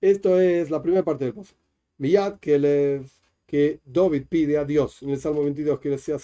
Esto 0.00 0.40
es 0.40 0.70
la 0.70 0.82
primera 0.82 1.04
parte 1.04 1.24
del 1.24 1.34
pozo. 1.34 1.54
Miyad 1.98 2.38
que, 2.38 2.58
le, 2.58 3.02
que 3.46 3.80
David 3.84 4.26
pide 4.28 4.58
a 4.58 4.64
Dios 4.64 5.02
en 5.02 5.10
el 5.10 5.18
Salmo 5.18 5.42
22 5.42 5.80
que, 5.80 5.98
sea 5.98 6.16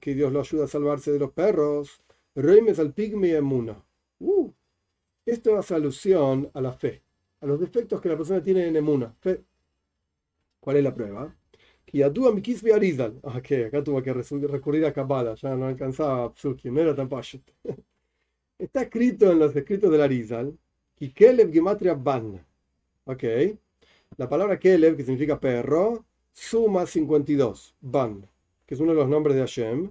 que 0.00 0.14
Dios 0.14 0.32
lo 0.32 0.40
ayude 0.40 0.64
a 0.64 0.66
salvarse 0.66 1.12
de 1.12 1.18
los 1.18 1.32
perros. 1.32 2.02
Reimes 2.34 2.78
al 2.78 2.92
pigme 2.92 3.32
emuna. 3.32 3.82
Uh, 4.18 4.50
esto 5.26 5.56
hace 5.58 5.74
alusión 5.74 6.50
a 6.54 6.60
la 6.60 6.72
fe, 6.72 7.02
a 7.40 7.46
los 7.46 7.60
defectos 7.60 8.00
que 8.00 8.08
la 8.08 8.16
persona 8.16 8.42
tiene 8.42 8.66
en 8.66 8.76
emuna. 8.76 9.14
Fe. 9.20 9.42
¿Cuál 10.60 10.76
es 10.78 10.84
la 10.84 10.94
prueba? 10.94 11.34
Y 11.92 12.02
a 12.02 12.10
mi 12.10 12.40
kisbe 12.40 12.72
arizal. 12.72 13.20
Ah, 13.22 13.42
que 13.42 13.66
acá 13.66 13.84
tuvo 13.84 14.02
que 14.02 14.12
recurrir 14.14 14.86
a 14.86 14.92
Kabbalah, 14.92 15.34
ya 15.34 15.54
no 15.54 15.66
alcanzaba 15.66 16.32
Psuki, 16.34 16.70
no 16.70 16.80
era 16.80 16.94
tan 16.94 17.08
pashut. 17.08 17.42
Está 18.58 18.82
escrito 18.82 19.30
en 19.30 19.40
los 19.40 19.54
escritos 19.54 19.90
del 19.90 20.00
Arizal, 20.00 20.56
Kelev 21.14 21.52
Gematria 21.52 21.94
Ban. 21.94 22.40
Ok. 23.04 23.24
La 24.16 24.28
palabra 24.28 24.58
Kelev, 24.58 24.96
que 24.96 25.04
significa 25.04 25.40
perro, 25.40 26.04
suma 26.32 26.86
52. 26.86 27.74
Ban, 27.80 28.28
que 28.66 28.74
es 28.74 28.80
uno 28.80 28.92
de 28.92 28.98
los 28.98 29.08
nombres 29.08 29.34
de 29.36 29.42
Hashem. 29.42 29.90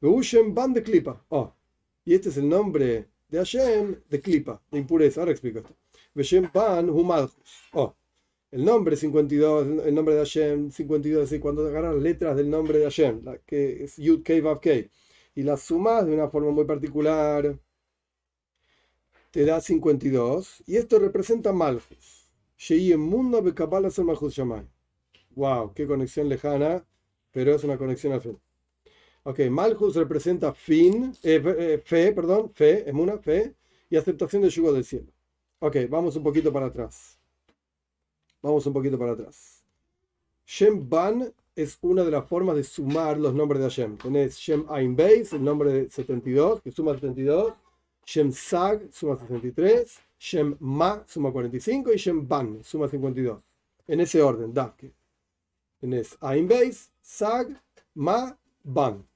Veushem 0.00 0.54
Ban 0.54 0.72
de 0.72 0.82
Klipa. 0.82 1.24
Oh. 1.28 1.52
Y 2.04 2.14
este 2.14 2.28
es 2.28 2.36
el 2.36 2.48
nombre 2.48 3.08
de 3.28 3.38
Hashem 3.38 3.96
de 4.08 4.20
Klipa, 4.20 4.62
de 4.70 4.78
impureza. 4.78 5.20
Ahora 5.20 5.32
explico 5.32 5.58
esto. 5.58 5.76
Veshem 6.14 6.50
Ban 6.52 6.88
Humalchus. 6.88 7.68
Oh. 7.72 7.94
El 8.52 8.64
nombre 8.64 8.96
52, 8.96 9.84
el 9.84 9.94
nombre 9.94 10.14
de 10.14 10.20
Hashem 10.20 10.70
52, 10.70 11.24
es 11.24 11.30
decir, 11.30 11.42
cuando 11.42 11.66
agarras 11.66 11.96
letras 11.96 12.36
del 12.36 12.48
nombre 12.48 12.78
de 12.78 12.84
Hashem, 12.84 13.22
que 13.44 13.84
es 13.84 13.96
Yud 13.96 14.22
Kei 14.22 14.40
Vav 14.40 14.60
Kei, 14.60 14.88
y 15.34 15.42
las 15.42 15.62
sumas 15.62 16.06
de 16.06 16.14
una 16.14 16.30
forma 16.30 16.52
muy 16.52 16.64
particular, 16.64 17.58
te 19.32 19.44
da 19.44 19.60
52, 19.60 20.62
y 20.66 20.76
esto 20.76 20.98
representa 20.98 21.52
Malchus. 21.52 22.15
Mundo 22.98 23.42
Wow, 25.30 25.74
qué 25.74 25.86
conexión 25.86 26.28
lejana, 26.28 26.84
pero 27.30 27.54
es 27.54 27.64
una 27.64 27.76
conexión 27.76 28.12
al 28.14 28.20
fin. 28.20 28.38
Ok, 29.24 29.40
Malchus 29.50 29.96
representa 29.96 30.54
fin, 30.54 31.12
eh, 31.22 31.42
eh, 31.44 31.82
fe, 31.84 32.12
perdón, 32.12 32.50
fe, 32.54 32.88
emuna, 32.88 33.18
fe, 33.18 33.54
y 33.90 33.96
aceptación 33.96 34.42
del 34.42 34.50
yugo 34.50 34.72
del 34.72 34.84
cielo. 34.84 35.12
Ok, 35.58 35.76
vamos 35.88 36.16
un 36.16 36.22
poquito 36.22 36.52
para 36.52 36.66
atrás. 36.66 37.18
Vamos 38.40 38.66
un 38.66 38.72
poquito 38.72 38.98
para 38.98 39.12
atrás. 39.12 39.64
Shem 40.46 40.88
Ban 40.88 41.32
es 41.56 41.76
una 41.80 42.04
de 42.04 42.10
las 42.10 42.28
formas 42.28 42.54
de 42.56 42.62
sumar 42.62 43.18
los 43.18 43.34
nombres 43.34 43.60
de 43.60 43.68
Hashem. 43.68 43.96
Tenés 43.98 44.36
Shem 44.36 44.64
Ain 44.68 44.94
Beis, 44.94 45.32
el 45.32 45.42
nombre 45.42 45.72
de 45.72 45.90
72, 45.90 46.62
que 46.62 46.70
suma 46.70 46.94
72. 46.94 47.52
Shem 48.04 48.30
Sag 48.30 48.92
suma 48.92 49.18
63. 49.18 49.98
Shem 50.18 50.56
Ma 50.60 51.04
suma 51.06 51.30
45. 51.30 51.92
Y 51.92 51.96
Shem 51.96 52.26
Ban 52.26 52.62
suma 52.62 52.88
52. 52.88 53.40
En 53.88 54.00
ese 54.00 54.22
orden, 54.22 54.52
Davke. 54.52 54.92
Tenés 55.80 56.16
Ain 56.20 56.48
Beis, 56.48 56.90
Sag, 57.00 57.60
Ma, 57.94 58.36
Ban. 58.62 59.06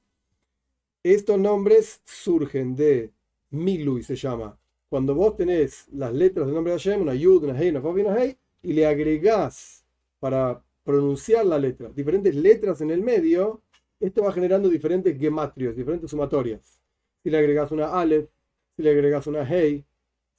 Estos 1.02 1.38
nombres 1.38 2.02
surgen 2.04 2.76
de 2.76 3.10
Milui, 3.50 4.02
se 4.02 4.16
llama. 4.16 4.56
Cuando 4.88 5.14
vos 5.14 5.36
tenés 5.36 5.86
las 5.92 6.12
letras 6.12 6.46
del 6.46 6.54
nombre 6.54 6.72
de 6.72 6.78
Hashem, 6.78 7.00
una 7.00 7.14
Yud, 7.14 7.44
una 7.44 7.58
Hei, 7.58 7.70
una 7.70 7.80
y 7.80 8.00
una 8.02 8.22
Hei, 8.22 8.36
y 8.62 8.72
le 8.72 8.86
agregás 8.86 9.84
para 10.18 10.62
pronunciar 10.84 11.46
la 11.46 11.58
letra 11.58 11.88
diferentes 11.88 12.34
letras 12.34 12.80
en 12.80 12.90
el 12.90 13.00
medio, 13.02 13.62
esto 13.98 14.22
va 14.22 14.32
generando 14.32 14.68
diferentes 14.68 15.18
gematrios, 15.18 15.76
diferentes 15.76 16.10
sumatorias. 16.10 16.80
Si 17.22 17.30
le 17.30 17.38
agregás 17.38 17.70
una 17.70 17.98
Aleph, 18.00 18.28
si 18.76 18.82
le 18.82 18.90
agregás 18.90 19.26
una 19.26 19.42
Hei, 19.42 19.84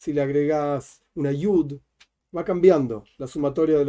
si 0.01 0.13
le 0.13 0.21
agregás 0.23 0.99
una 1.13 1.31
Yud, 1.31 1.77
va 2.35 2.43
cambiando 2.43 3.03
la 3.19 3.27
sumatoria 3.27 3.77
de, 3.77 3.85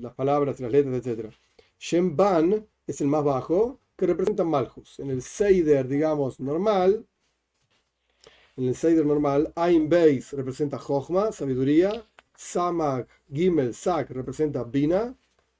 las 0.00 0.14
palabras 0.14 0.58
y 0.58 0.64
las 0.64 0.72
letras, 0.72 1.06
etc. 1.06 1.32
Shem 1.78 2.16
Ban 2.16 2.66
es 2.84 3.00
el 3.00 3.06
más 3.06 3.22
bajo, 3.22 3.78
que 3.96 4.04
representa 4.04 4.42
Malchus. 4.42 4.98
En 4.98 5.10
el 5.10 5.22
Seider, 5.22 5.86
digamos, 5.86 6.40
normal, 6.40 7.06
en 8.56 8.64
el 8.64 8.74
Seider 8.74 9.06
normal, 9.06 9.52
Ain 9.54 9.88
Beis 9.88 10.32
representa 10.32 10.76
Jochma, 10.76 11.30
sabiduría, 11.30 12.04
Samak, 12.34 13.08
Gimel, 13.32 13.74
Sak 13.74 14.10
representa 14.10 14.64
Bina, 14.64 15.14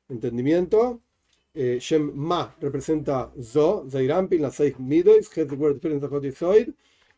entendimiento, 0.09 1.03
eh, 1.55 1.79
Shem 1.81 2.11
Ma 2.17 2.53
representa 2.61 3.33
Zo, 3.41 3.87
Zairampin, 3.89 4.43
las 4.43 4.57
seis 4.57 4.77
Midois, 4.81 5.31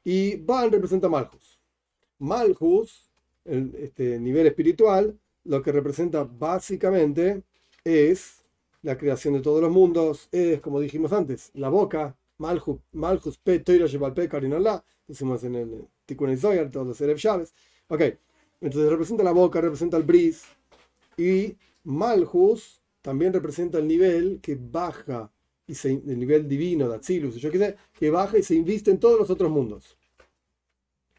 y 0.05 0.37
Ban 0.37 0.71
representa 0.71 1.09
Malchus. 1.09 1.58
Malchus, 2.19 3.11
el, 3.45 3.75
este 3.77 4.19
nivel 4.19 4.47
espiritual, 4.47 5.19
lo 5.45 5.63
que 5.63 5.73
representa 5.73 6.25
básicamente 6.25 7.43
es 7.85 8.43
la 8.83 8.97
creación 8.97 9.35
de 9.35 9.41
todos 9.41 9.61
los 9.61 9.71
mundos, 9.71 10.29
es, 10.31 10.61
como 10.61 10.81
dijimos 10.81 11.13
antes, 11.13 11.51
la 11.55 11.69
boca, 11.69 12.17
Malchus, 12.39 12.79
Malchus 12.93 13.39
Pe, 13.39 13.59
Toira, 13.61 13.87
Shebal 13.87 14.15
Pe, 14.15 14.29
Karinallah, 14.29 14.85
decimos 15.07 15.43
en 15.45 15.55
el 15.57 15.89
Tikkun 16.07 16.37
Zoyar, 16.37 16.71
todos 16.71 16.87
los 16.87 17.01
Erev 17.01 17.19
Shabbos. 17.19 17.53
Ok, 17.89 18.03
entonces 18.61 18.91
representa 18.91 19.25
la 19.25 19.33
boca, 19.33 19.61
representa 19.61 19.97
el 19.97 20.05
bris, 20.05 20.45
y 21.17 21.57
Malchus 21.85 22.81
también 23.03 23.33
representa 23.33 23.79
el 23.79 23.89
nivel 23.89 24.41
que 24.41 24.57
baja, 24.61 25.33
y 25.67 25.75
el 25.87 26.19
nivel 26.19 26.49
divino 26.49 26.89
de 26.89 26.97
Atzilus, 26.97 27.37
yo 27.37 27.51
qué 27.51 27.59
sé, 27.59 27.77
que 27.99 28.11
baja 28.11 28.39
y 28.39 28.43
se 28.43 28.55
inviste 28.55 28.91
en 28.91 28.99
todos 28.99 29.19
los 29.19 29.29
otros 29.29 29.51
mundos. 29.51 29.98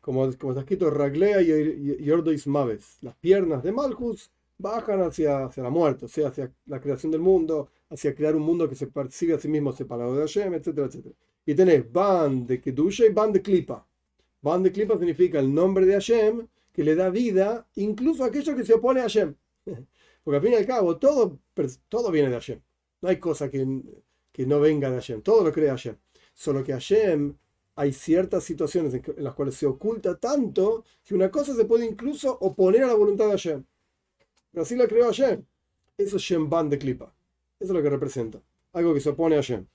Como, 0.10 0.22
como 0.40 0.54
está 0.54 0.62
escrito, 0.62 0.90
Raglea 0.90 1.40
y 1.40 2.04
Yordois 2.04 2.48
Maves. 2.48 2.98
Las 3.02 3.14
piernas 3.18 3.62
de 3.62 3.72
Malchus 3.72 4.32
bajan 4.58 5.02
hacia, 5.04 5.46
hacia 5.46 5.62
la 5.62 5.70
muerte, 5.70 6.06
o 6.06 6.08
sea, 6.08 6.30
hacia 6.30 6.52
la 6.66 6.82
creación 6.82 7.12
del 7.12 7.22
mundo, 7.22 7.70
hacia 7.92 8.16
crear 8.16 8.36
un 8.36 8.42
mundo 8.42 8.68
que 8.68 8.74
se 8.74 8.88
percibe 8.88 9.36
a 9.36 9.40
sí 9.40 9.48
mismo 9.48 9.72
separado 9.72 10.16
de 10.16 10.22
Hashem, 10.22 10.56
etcétera, 10.56 10.88
etcétera. 10.88 11.14
Y 11.46 11.54
tenés 11.54 11.94
Ban 11.94 12.48
de 12.48 12.60
Kedusha 12.60 13.06
y 13.06 13.10
Ban 13.10 13.32
de 13.32 13.44
Klipa. 13.44 13.86
Ban 14.42 14.64
de 14.64 14.72
Klipa 14.72 14.98
significa 14.98 15.40
el 15.40 15.54
nombre 15.54 15.86
de 15.86 15.94
Hashem 15.94 16.48
que 16.74 16.84
le 16.84 16.96
da 16.96 17.12
vida 17.12 17.68
incluso 17.76 18.24
a 18.24 18.28
aquello 18.30 18.56
que 18.56 18.66
se 18.66 18.74
opone 18.74 19.02
a 19.02 19.04
Hashem. 19.04 19.36
Porque 20.24 20.38
al 20.38 20.42
fin 20.42 20.54
y 20.54 20.56
al 20.56 20.66
cabo, 20.66 20.98
todo, 20.98 21.38
todo 21.88 22.10
viene 22.10 22.30
de 22.30 22.34
Hashem. 22.34 22.60
No 23.02 23.10
hay 23.10 23.18
cosa 23.18 23.48
que, 23.48 23.64
que 24.32 24.48
no 24.48 24.60
venga 24.60 24.90
de 24.90 24.96
Hashem. 24.96 25.22
Todo 25.22 25.44
lo 25.44 25.54
crea 25.54 25.74
Hashem. 25.74 25.98
Solo 26.34 26.64
que 26.64 26.74
Hashem 26.74 27.36
hay 27.80 27.94
ciertas 27.94 28.44
situaciones 28.44 28.94
en, 28.94 29.04
las 29.24 29.34
cuales 29.34 29.56
se 29.56 29.66
oculta 29.66 30.18
tanto 30.18 30.84
que 31.06 31.16
una 31.16 31.32
cosa 31.32 31.56
se 31.56 31.64
puede 31.64 31.86
incluso 31.86 32.38
oponer 32.42 32.84
a 32.84 32.88
la 32.88 32.94
voluntad 32.94 33.28
de 33.28 33.32
Hashem. 33.32 33.64
Pero 34.52 34.64
así 34.64 34.76
la 34.76 34.86
creó 34.86 35.06
Hashem. 35.06 35.46
Eso 35.98 36.18
es 36.18 36.22
Shemban 36.22 36.70
de 36.70 36.78
Klipa. 36.78 37.16
Eso 37.58 37.72
es 37.72 37.78
lo 37.78 37.82
que 37.82 37.90
representa. 37.90 38.42
Algo 38.74 38.94
que 38.94 39.00
se 39.00 39.08
opone 39.08 39.36
a 39.36 39.38
Hashem. 39.38 39.66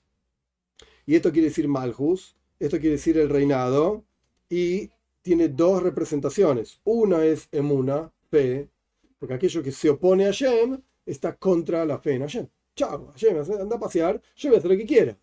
Y 1.07 1.15
esto 1.15 1.31
quiere 1.31 1.47
decir 1.47 1.67
Malhus. 1.67 2.35
Esto 2.59 2.77
quiere 2.77 2.97
decir 2.97 3.17
el 3.17 3.27
reinado. 3.27 4.03
Y 4.51 4.91
tiene 5.23 5.49
dos 5.49 5.81
representaciones. 5.81 6.79
Una 6.83 7.25
es 7.25 7.49
Emuna, 7.51 8.11
fe, 8.29 8.69
porque 9.17 9.33
aquello 9.33 9.63
que 9.63 9.71
se 9.71 9.89
opone 9.89 10.25
a 10.25 10.27
Hashem 10.27 10.79
está 11.07 11.35
contra 11.35 11.83
la 11.83 11.97
fe 11.97 12.13
en 12.13 12.21
Hashem. 12.21 12.47
Chao, 12.75 13.07
Hashem, 13.13 13.35
anda 13.59 13.77
a 13.77 13.79
pasear, 13.79 14.21
hacer 14.35 14.63
lo 14.63 14.77
que 14.77 14.85
quiera. 14.85 15.17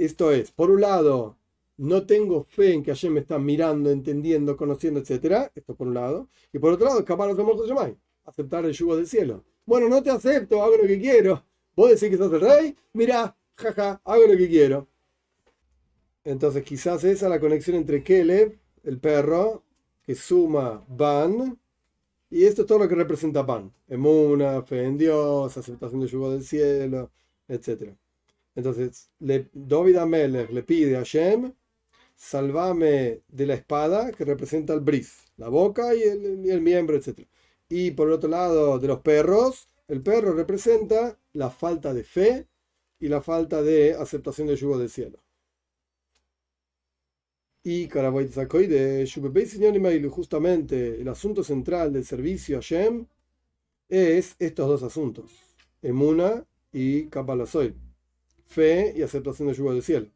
Esto 0.00 0.32
es, 0.32 0.50
por 0.50 0.70
un 0.70 0.80
lado, 0.80 1.36
no 1.76 2.06
tengo 2.06 2.44
fe 2.44 2.72
en 2.72 2.82
que 2.82 2.90
Hashem 2.90 3.12
me 3.12 3.20
está 3.20 3.38
mirando, 3.38 3.90
entendiendo, 3.90 4.56
conociendo, 4.56 4.98
etc. 4.98 5.50
Esto 5.54 5.74
por 5.74 5.88
un 5.88 5.94
lado. 5.94 6.30
Y 6.54 6.58
por 6.58 6.72
otro 6.72 6.86
lado, 6.86 7.00
escapar 7.00 7.28
los 7.28 7.68
llamáis. 7.68 7.96
Aceptar 8.24 8.64
el 8.64 8.72
yugo 8.72 8.96
del 8.96 9.06
cielo. 9.06 9.44
Bueno, 9.66 9.90
no 9.90 10.02
te 10.02 10.08
acepto, 10.08 10.62
hago 10.62 10.78
lo 10.78 10.86
que 10.86 10.98
quiero. 10.98 11.44
Vos 11.76 11.90
decís 11.90 12.08
que 12.08 12.16
sos 12.16 12.32
el 12.32 12.40
rey, 12.40 12.74
mira, 12.94 13.36
jaja, 13.56 14.00
hago 14.02 14.26
lo 14.26 14.38
que 14.38 14.48
quiero. 14.48 14.88
Entonces 16.24 16.64
quizás 16.64 17.04
esa 17.04 17.26
es 17.26 17.30
la 17.30 17.38
conexión 17.38 17.76
entre 17.76 18.02
Keleb, 18.02 18.58
el 18.84 18.98
perro, 19.00 19.64
que 20.02 20.14
suma 20.14 20.82
Ban, 20.88 21.60
y 22.30 22.44
esto 22.44 22.62
es 22.62 22.66
todo 22.66 22.78
lo 22.78 22.88
que 22.88 22.94
representa 22.94 23.42
Ban. 23.42 23.70
Emuna, 23.86 24.62
fe 24.62 24.82
en 24.82 24.96
Dios, 24.96 25.58
aceptación 25.58 26.00
del 26.00 26.08
yugo 26.08 26.30
del 26.30 26.42
cielo, 26.42 27.10
etc. 27.48 27.94
Entonces, 28.54 29.10
le, 29.20 29.48
David 29.52 29.96
Amelech 29.96 30.50
le 30.50 30.62
pide 30.62 30.96
a 30.96 31.02
Shem, 31.02 31.52
salvame 32.16 33.22
de 33.28 33.46
la 33.46 33.54
espada 33.54 34.12
que 34.12 34.24
representa 34.24 34.74
el 34.74 34.80
bris, 34.80 35.32
la 35.36 35.48
boca 35.48 35.94
y 35.94 36.02
el, 36.02 36.46
y 36.46 36.60
miembro, 36.60 36.96
etc. 36.96 37.26
Y 37.68 37.92
por 37.92 38.08
el 38.08 38.14
otro 38.14 38.28
lado, 38.28 38.78
de 38.78 38.88
los 38.88 39.00
perros, 39.00 39.68
el 39.88 40.02
perro 40.02 40.32
representa 40.34 41.18
la 41.32 41.50
falta 41.50 41.94
de 41.94 42.04
fe 42.04 42.46
y 43.00 43.08
la 43.08 43.20
falta 43.22 43.62
de 43.62 43.94
aceptación 43.94 44.48
del 44.48 44.56
yugo 44.56 44.78
del 44.78 44.90
cielo. 44.90 45.20
Y 47.62 47.88
de 48.68 49.06
justamente 50.10 51.00
el 51.00 51.08
asunto 51.08 51.44
central 51.44 51.92
del 51.92 52.04
servicio 52.04 52.58
a 52.58 52.60
Shem 52.60 53.06
es 53.88 54.36
estos 54.38 54.68
dos 54.68 54.82
asuntos, 54.82 55.32
Emuna 55.82 56.44
y 56.72 57.06
Kabalasoy, 57.06 57.74
fe 58.50 58.92
y 58.96 59.02
aceptación 59.02 59.48
del 59.48 59.56
yugo 59.56 59.72
del 59.72 59.82
cielo. 59.82 60.08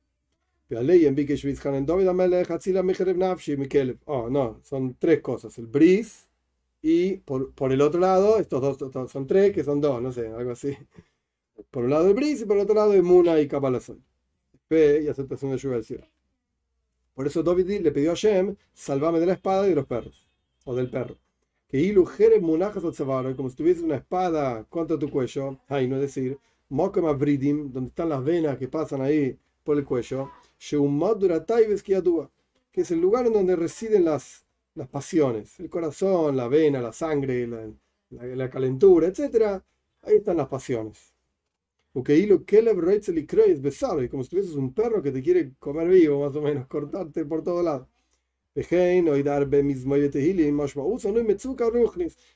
Oh, 4.07 4.29
no, 4.31 4.61
son 4.63 4.97
tres 4.99 5.21
cosas, 5.21 5.57
el 5.59 5.67
bris 5.67 6.29
y 6.83 7.19
por, 7.19 7.53
por 7.53 7.73
el 7.73 7.81
otro 7.81 8.01
lado, 8.01 8.39
estos 8.39 8.61
dos 8.61 9.11
son 9.11 9.27
tres, 9.27 9.53
que 9.53 9.63
son 9.63 9.81
dos, 9.81 10.03
no 10.03 10.13
sé, 10.13 10.29
algo 10.29 10.51
así. 10.51 10.77
Por 11.71 11.85
un 11.85 11.91
lado 11.91 12.09
el 12.09 12.15
bris 12.15 12.43
y 12.43 12.45
por 12.45 12.57
el 12.57 12.65
otro 12.65 12.75
lado 12.75 12.93
Emuna 12.93 13.41
y 13.41 13.47
Kabalasoy, 13.47 14.03
fe 14.69 15.03
y 15.03 15.09
aceptación 15.09 15.53
del 15.53 15.61
yugo 15.61 15.75
del 15.75 15.85
cielo. 15.85 16.07
Por 17.15 17.29
eso 17.29 17.43
David 17.45 17.81
le 17.81 17.93
pidió 17.93 18.13
a 18.13 18.15
Shem, 18.15 18.57
salvame 18.73 19.21
de 19.21 19.27
la 19.27 19.35
espada 19.35 19.67
y 19.67 19.71
de 19.71 19.77
los 19.77 19.87
perros, 19.87 20.29
o 20.65 20.75
del 20.75 20.91
perro. 20.91 21.17
Que 21.69 21.79
ilu 21.79 22.09
munajas 22.41 22.83
como 23.37 23.51
si 23.51 23.57
tuviese 23.57 23.83
una 23.83 23.97
espada 23.97 24.65
contra 24.65 24.99
tu 24.99 25.09
cuello, 25.09 25.61
ay, 25.69 25.87
no 25.87 25.97
es 25.97 26.03
decir, 26.03 26.39
mokama 26.75 27.13
bridim, 27.13 27.73
donde 27.73 27.89
están 27.89 28.09
las 28.09 28.23
venas 28.25 28.59
que 28.59 28.69
pasan 28.69 29.01
ahí 29.01 29.39
por 29.63 29.79
el 29.79 29.85
cuello, 29.85 30.31
que 32.73 32.81
es 32.81 32.91
el 32.91 33.01
lugar 33.01 33.27
en 33.27 33.33
donde 33.33 33.57
residen 33.57 34.05
las, 34.05 34.45
las 34.75 34.89
pasiones, 34.89 35.59
el 35.61 35.71
corazón, 35.71 36.37
la 36.37 36.49
vena, 36.49 36.81
la 36.81 36.93
sangre, 36.93 37.47
la, 37.47 37.69
la 38.11 38.51
calentura, 38.51 39.07
etc. 39.09 39.63
Ahí 40.03 40.17
están 40.17 40.37
las 40.37 40.49
pasiones. 40.49 41.15
Besado, 43.61 44.09
como 44.11 44.25
si 44.25 44.31
tuvieses 44.31 44.55
un 44.57 44.73
perro 44.75 45.01
que 45.03 45.13
te 45.13 45.23
quiere 45.23 45.55
comer 45.61 45.89
vivo, 45.89 46.27
más 46.27 46.35
o 46.37 46.43
menos, 46.43 46.67
cortarte 46.67 47.25
por 47.25 47.43
todo 47.45 47.63
lado. 47.63 47.89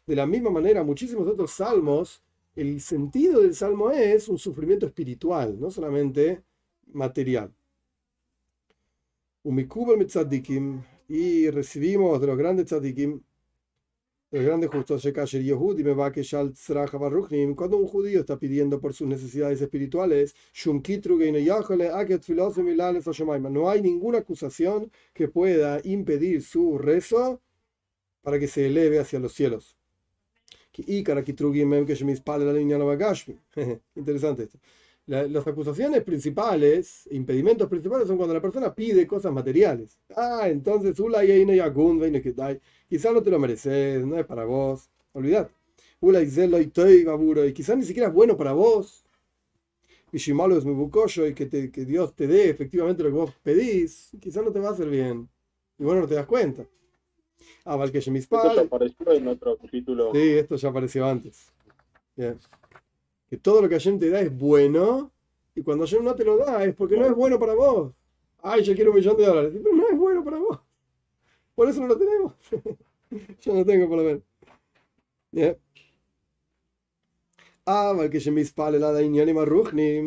De 0.06 0.16
la 0.16 0.26
misma 0.26 0.50
manera, 0.50 0.82
muchísimos 0.84 1.26
otros 1.28 1.50
salmos, 1.52 2.22
el 2.60 2.80
sentido 2.80 3.40
del 3.42 3.54
salmo 3.54 3.90
es 3.90 4.28
un 4.28 4.38
sufrimiento 4.38 4.86
espiritual, 4.86 5.58
no 5.60 5.70
solamente 5.70 6.42
material. 6.92 7.52
Y 11.08 11.50
recibimos 11.50 12.20
de 12.20 12.26
los 12.26 12.36
grandes 12.36 12.66
tzadikim 12.66 13.22
el 14.30 14.44
grande 14.44 14.66
justo 14.66 14.98
cuando 17.54 17.78
un 17.78 17.86
judío 17.86 18.20
está 18.20 18.38
pidiendo 18.38 18.78
por 18.78 18.92
sus 18.92 19.08
necesidades 19.08 19.62
espirituales, 19.62 20.34
no 23.50 23.70
hay 23.70 23.80
ninguna 23.80 24.18
acusación 24.18 24.90
que 25.14 25.28
pueda 25.28 25.80
impedir 25.84 26.42
su 26.42 26.76
rezo 26.76 27.40
para 28.20 28.38
que 28.38 28.48
se 28.48 28.66
eleve 28.66 28.98
hacia 28.98 29.18
los 29.18 29.32
cielos. 29.32 29.77
Interesante 33.96 34.44
esto 34.44 34.58
las 35.08 35.46
acusaciones 35.46 36.02
principales, 36.04 37.08
impedimentos 37.10 37.68
principales, 37.68 38.06
son 38.06 38.18
cuando 38.18 38.34
la 38.34 38.42
persona 38.42 38.74
pide 38.74 39.06
cosas 39.06 39.32
materiales. 39.32 39.98
Ah, 40.14 40.48
entonces, 40.48 40.98
quizás 42.88 43.12
no 43.14 43.22
te 43.22 43.30
lo 43.30 43.38
mereces, 43.38 44.06
no 44.06 44.18
es 44.18 44.26
para 44.26 44.44
vos. 44.44 44.90
Olvidad. 45.12 45.50
Y 46.00 47.52
quizás 47.54 47.76
ni 47.78 47.84
siquiera 47.84 48.08
es 48.08 48.14
bueno 48.14 48.36
para 48.36 48.52
vos. 48.52 49.04
y 50.12 50.18
si 50.18 50.32
malo 50.32 50.56
es 50.56 50.64
muy 50.64 50.74
bucoyo 50.74 51.26
y 51.26 51.34
que, 51.34 51.46
te, 51.46 51.70
que 51.70 51.84
Dios 51.84 52.14
te 52.14 52.26
dé 52.26 52.50
efectivamente 52.50 53.02
lo 53.02 53.10
que 53.10 53.14
vos 53.16 53.34
pedís, 53.42 54.10
quizás 54.20 54.44
no 54.44 54.52
te 54.52 54.60
va 54.60 54.68
a 54.68 54.72
hacer 54.72 54.88
bien. 54.88 55.28
Y 55.78 55.84
vos 55.84 55.96
no 55.96 56.06
te 56.06 56.14
das 56.14 56.26
cuenta. 56.26 56.66
Ah, 57.64 57.76
vale 57.76 57.92
que 57.92 57.98
Esto 57.98 58.54
ya 58.54 58.62
apareció 58.62 59.12
en 59.12 59.28
otro 59.28 59.56
capítulo. 59.58 60.12
Sí, 60.12 60.30
esto 60.38 60.56
ya 60.56 60.68
apareció 60.68 61.06
antes. 61.06 61.52
Bien. 62.16 62.38
Que 63.28 63.36
todo 63.36 63.62
lo 63.62 63.68
que 63.68 63.74
Hashem 63.74 63.98
te 63.98 64.10
da 64.10 64.20
es 64.20 64.36
bueno 64.36 65.12
y 65.54 65.62
cuando 65.62 65.84
Hashem 65.84 66.04
no 66.04 66.14
te 66.14 66.24
lo 66.24 66.38
da 66.38 66.64
es 66.64 66.74
porque 66.74 66.96
no 66.96 67.04
es 67.04 67.14
bueno 67.14 67.38
para 67.38 67.54
vos. 67.54 67.92
Ay, 68.42 68.62
yo 68.62 68.74
quiero 68.74 68.90
un 68.90 68.96
millón 68.96 69.16
de 69.16 69.26
dólares. 69.26 69.52
Pero 69.62 69.74
no 69.74 69.88
es 69.88 69.98
bueno 69.98 70.24
para 70.24 70.38
vos. 70.38 70.60
Por 71.54 71.68
eso 71.68 71.80
no 71.80 71.88
lo 71.88 71.98
tenemos. 71.98 72.34
yo 73.40 73.54
no 73.54 73.64
tengo 73.64 73.88
por 73.88 73.98
lo 73.98 74.04
menos. 74.04 74.22
Bien. 75.30 75.58
Ah, 77.66 77.92
vale 77.94 78.08
que 78.08 78.18
la 78.30 78.92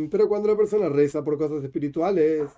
pero 0.09 0.27
cuando 0.27 0.47
la 0.47 0.57
persona 0.57 0.89
reza 0.89 1.23
por 1.23 1.37
cosas 1.37 1.63
espirituales, 1.63 2.49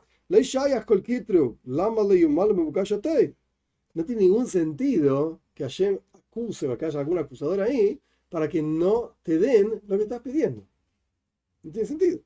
no 3.94 4.06
tiene 4.06 4.24
ningún 4.24 4.48
sentido 4.48 5.40
que 5.54 5.64
Hashem 5.64 6.00
acuse 6.14 6.68
o 6.68 6.78
que 6.78 6.86
haya 6.86 7.00
algún 7.00 7.18
acusador 7.18 7.62
ahí 7.62 8.00
para 8.30 8.50
que 8.50 8.62
no 8.62 9.16
te 9.24 9.38
den 9.38 9.82
lo 9.88 9.98
que 9.98 10.04
estás 10.04 10.22
pidiendo. 10.22 10.66
No 11.62 11.72
tiene 11.72 11.88
sentido. 11.88 12.20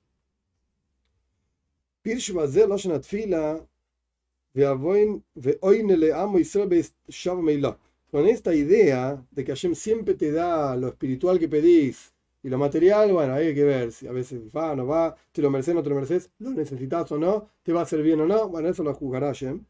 Con 8.10 8.26
esta 8.26 8.56
idea 8.56 9.22
de 9.32 9.44
que 9.44 9.52
Hashem 9.52 9.76
siempre 9.76 10.14
te 10.14 10.32
da 10.32 10.76
lo 10.78 10.88
espiritual 10.88 11.38
que 11.38 11.50
pedís 11.50 12.14
y 12.42 12.50
lo 12.50 12.58
material, 12.58 13.12
bueno, 13.12 13.34
hay 13.34 13.54
que 13.54 13.66
ver 13.66 13.92
si 13.92 14.08
a 14.08 14.14
veces 14.14 14.40
va 14.56 14.74
no 14.76 14.88
va, 14.88 15.16
te 15.34 15.42
lo 15.42 15.52
mereces 15.52 15.74
o 15.74 15.76
no 15.76 15.84
te 15.84 15.90
lo 15.90 15.96
mereces, 15.96 16.30
lo 16.40 16.52
necesitas 16.52 17.12
o 17.12 17.18
no, 17.18 17.50
te 17.64 17.74
va 17.74 17.82
a 17.82 17.84
hacer 17.84 18.02
bien 18.02 18.22
o 18.22 18.26
no, 18.26 18.48
bueno, 18.48 18.70
eso 18.70 18.84
lo 18.84 18.94
juzgará 18.94 19.28
Hashem. 19.28 19.66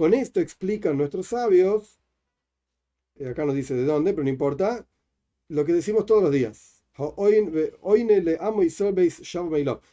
Con 0.00 0.14
esto 0.14 0.40
explican 0.40 0.96
nuestros 0.96 1.26
sabios, 1.26 2.00
eh, 3.16 3.28
acá 3.28 3.44
nos 3.44 3.54
dice 3.54 3.74
de 3.74 3.84
dónde, 3.84 4.12
pero 4.12 4.24
no 4.24 4.30
importa, 4.30 4.88
lo 5.48 5.62
que 5.66 5.74
decimos 5.74 6.06
todos 6.06 6.22
los 6.22 6.32
días. 6.32 6.82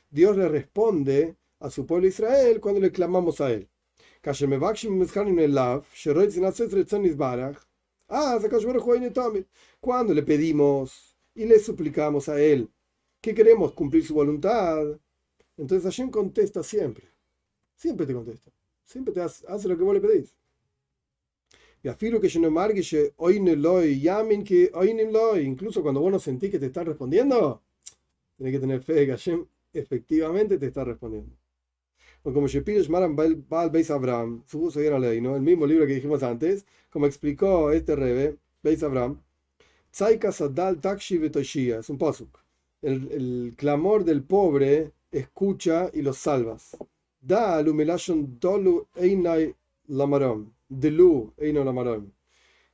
Dios 0.10 0.38
le 0.38 0.48
responde 0.48 1.36
a 1.60 1.70
su 1.70 1.86
pueblo 1.86 2.08
Israel 2.08 2.62
cuando 2.62 2.80
le 2.80 2.94
clamamos 2.94 3.42
a 3.42 3.52
él. 3.52 3.68
Cuando 9.82 10.14
le 10.14 10.24
pedimos 10.24 11.18
y 11.36 11.44
le 11.44 11.60
suplicamos 11.60 12.30
a 12.30 12.42
él 12.42 12.72
que 13.20 13.34
queremos 13.34 13.74
cumplir 13.74 14.06
su 14.06 14.14
voluntad, 14.14 14.86
entonces 15.58 15.84
Hashem 15.84 16.10
contesta 16.12 16.64
siempre. 16.64 17.12
Siempre 17.76 18.06
te 18.06 18.14
contesta. 18.14 18.54
Siempre 18.88 19.14
te 19.14 19.20
hace, 19.22 19.68
lo 19.68 19.78
que 19.78 19.84
vos 19.84 19.94
le 19.94 20.00
pedís. 20.00 20.34
Y 21.84 21.90
afirmo 21.90 22.22
que 22.22 22.30
yo 22.30 22.40
no 22.40 22.50
marque 22.50 22.82
yamin 22.82 24.44
que 24.46 24.72
incluso 25.44 25.84
cuando 25.84 26.00
vos 26.00 26.12
no 26.12 26.20
sentís 26.20 26.50
que 26.50 26.58
te 26.58 26.68
están 26.68 26.86
respondiendo, 26.86 27.62
tenés 28.38 28.54
que 28.54 28.60
tener 28.60 28.82
fe 28.82 28.94
de 28.94 29.06
que 29.06 29.12
Hashem 29.12 29.46
efectivamente 29.74 30.58
te 30.58 30.68
está 30.68 30.86
respondiendo. 30.86 31.36
O 32.24 32.32
como 32.32 32.48
Shepirosh 32.48 32.90
Maran 32.90 33.14
Baal 33.16 33.70
Beis 33.70 33.92
Abraham, 33.92 34.42
su 34.46 34.72
ley, 35.02 35.20
¿no? 35.20 35.36
El 35.36 35.42
mismo 35.42 35.68
libro 35.68 35.86
que 35.86 35.96
dijimos 35.96 36.24
antes, 36.24 36.66
como 36.90 37.08
explicó 37.08 37.72
este 37.72 37.94
Rebe, 37.94 38.38
Beis 38.64 38.84
Abraham, 38.84 39.22
Tzaika 39.92 40.32
Sadal 40.32 40.80
Takshi 40.80 41.20
es 41.72 41.90
un 41.90 41.98
posuk. 41.98 42.40
El, 42.82 43.12
el 43.12 43.54
clamor 43.58 44.06
del 44.06 44.24
pobre 44.24 44.94
escucha 45.12 45.90
y 45.94 46.02
los 46.04 46.18
salvas. 46.20 46.78
Da 47.22 47.62
lumelashon 47.62 48.40
dolu 48.40 48.88
einai 48.96 49.54
lamarom. 49.90 50.52
Delu 50.70 51.34
eino 51.38 51.64
lamarom. 51.64 52.12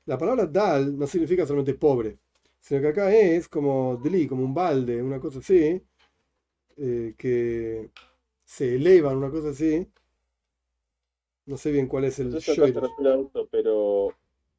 La 0.05 0.17
palabra 0.17 0.45
dal 0.45 0.97
no 0.97 1.07
significa 1.07 1.45
solamente 1.45 1.75
pobre, 1.75 2.17
sino 2.59 2.81
que 2.81 2.87
acá 2.89 3.13
es 3.13 3.47
como 3.47 3.97
deli, 3.97 4.27
como 4.27 4.43
un 4.43 4.53
balde, 4.53 5.01
una 5.01 5.19
cosa 5.19 5.39
así, 5.39 5.81
eh, 6.77 7.13
que 7.17 7.89
se 8.45 8.75
elevan, 8.75 9.17
una 9.17 9.29
cosa 9.29 9.49
así. 9.49 9.87
No 11.45 11.57
sé 11.57 11.71
bien 11.71 11.87
cuál 11.87 12.05
es 12.05 12.19
el 12.19 12.31
no 12.31 13.29
pero 13.51 14.13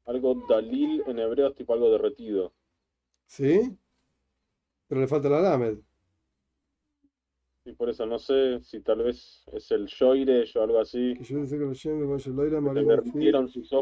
algo 0.07 0.35
dalil 0.49 1.03
en 1.07 1.19
hebreo 1.19 1.49
es 1.49 1.55
tipo 1.55 1.73
algo 1.73 1.91
derretido. 1.91 2.53
¿Sí? 3.27 3.77
Pero 4.89 5.01
le 5.01 5.07
falta 5.07 5.29
la 5.29 5.41
lamed. 5.41 5.79
Y 7.67 7.73
por 7.73 7.89
eso 7.89 8.05
no 8.05 8.19
sé 8.19 8.61
si 8.63 8.81
tal 8.81 9.03
vez 9.05 9.43
es 9.53 9.71
el 9.71 9.87
Shoire 9.87 10.45
o 10.55 10.63
algo 10.63 10.81
así. 10.81 11.15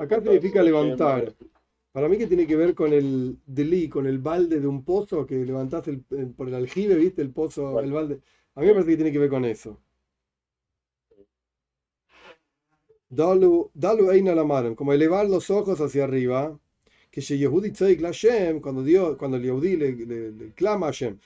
Acá 0.00 0.20
significa 0.22 0.62
levantar. 0.62 1.34
Para 1.90 2.08
mí 2.08 2.16
que 2.16 2.28
tiene 2.28 2.46
que 2.46 2.56
ver 2.56 2.74
con 2.74 2.92
el 2.92 3.38
deli, 3.44 3.88
con 3.88 4.06
el 4.06 4.18
balde 4.18 4.60
de 4.60 4.66
un 4.68 4.84
pozo 4.84 5.26
que 5.26 5.44
levantaste 5.44 6.00
por 6.36 6.48
el 6.48 6.54
aljibe, 6.54 6.94
¿viste? 6.94 7.22
El 7.22 7.32
pozo, 7.32 7.78
el 7.80 7.92
balde. 7.92 8.20
A 8.54 8.60
mí 8.60 8.66
me 8.66 8.72
parece 8.72 8.90
que 8.90 8.96
tiene 8.96 9.12
que 9.12 9.18
ver 9.18 9.30
con 9.30 9.44
eso. 9.44 9.78
Dalu, 13.10 13.70
dalu 13.74 14.10
la 14.10 14.74
como 14.74 14.92
elevar 14.92 15.28
los 15.28 15.50
ojos 15.50 15.80
hacia 15.80 16.04
arriba. 16.04 16.58
Que 17.10 17.20
Yehudi 17.20 17.72
Tzaik 17.72 18.00
Lashem, 18.00 18.60
cuando 18.62 18.82
Dios, 18.82 19.18
cuando 19.18 19.36
el 19.36 19.42
Yehudi 19.42 19.76
le, 19.76 19.92
le, 19.92 20.32
le, 20.32 20.52
clama 20.54 20.86
a 20.86 20.92
Hashem, 20.92 21.18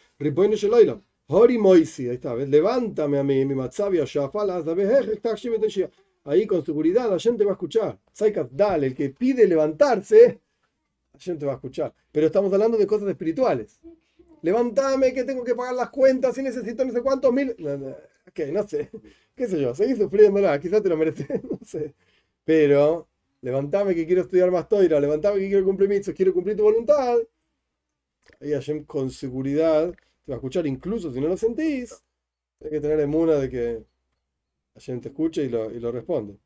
Hori 1.28 1.58
Moisi, 1.58 2.08
ahí 2.08 2.16
está, 2.16 2.34
levántame 2.36 3.18
a 3.18 3.24
mí, 3.24 3.44
mi 3.44 3.54
matzavia, 3.54 4.04
ahí 6.24 6.46
con 6.46 6.64
seguridad 6.64 7.10
la 7.10 7.18
gente 7.18 7.44
va 7.44 7.52
a 7.52 7.54
escuchar. 7.54 7.98
Tzaikat, 8.12 8.50
dale, 8.52 8.88
el 8.88 8.94
que 8.94 9.10
pide 9.10 9.46
levantarse, 9.46 10.40
la 11.12 11.20
gente 11.20 11.44
va 11.44 11.52
a 11.52 11.54
escuchar. 11.56 11.92
Pero 12.12 12.26
estamos 12.26 12.52
hablando 12.52 12.78
de 12.78 12.86
cosas 12.86 13.08
espirituales. 13.08 13.80
Levántame 14.42 15.12
que 15.12 15.24
tengo 15.24 15.42
que 15.42 15.54
pagar 15.54 15.74
las 15.74 15.90
cuentas 15.90 16.38
y 16.38 16.42
necesito 16.42 16.84
no 16.84 16.92
sé 16.92 17.02
cuántos 17.02 17.32
mil. 17.32 17.50
Ok, 18.28 18.40
no 18.52 18.66
sé 18.68 18.90
qué 19.34 19.48
sé 19.48 19.60
yo, 19.60 19.74
seguís 19.74 19.98
sufriéndola, 19.98 20.58
quizás 20.60 20.82
te 20.82 20.88
lo 20.88 20.96
mereces, 20.96 21.42
no 21.50 21.58
sé. 21.64 21.94
Pero, 22.44 23.08
levantame 23.40 23.94
que 23.94 24.06
quiero 24.06 24.22
estudiar 24.22 24.52
más 24.52 24.68
toira, 24.68 25.00
levantame 25.00 25.40
que 25.40 25.48
quiero 25.48 25.64
cumplir 25.64 25.88
mitzvos, 25.88 26.14
quiero 26.14 26.32
cumplir 26.32 26.56
tu 26.56 26.62
voluntad. 26.62 27.18
Ahí 28.40 28.52
Hashem 28.52 28.84
con 28.84 29.10
seguridad 29.10 29.94
te 30.26 30.32
va 30.32 30.36
a 30.36 30.38
escuchar, 30.38 30.66
incluso 30.66 31.12
si 31.12 31.20
no 31.20 31.28
lo 31.28 31.36
sentís, 31.38 31.94
hay 32.62 32.70
que 32.70 32.80
tener 32.80 33.00
emuna 33.00 33.34
de 33.36 33.50
que 33.50 33.84
Hashem 34.74 35.00
te 35.00 35.08
escuche 35.10 35.44
y 35.44 35.48
lo, 35.50 35.70
y 35.72 35.80
lo 35.80 35.92
responde. 35.92 36.38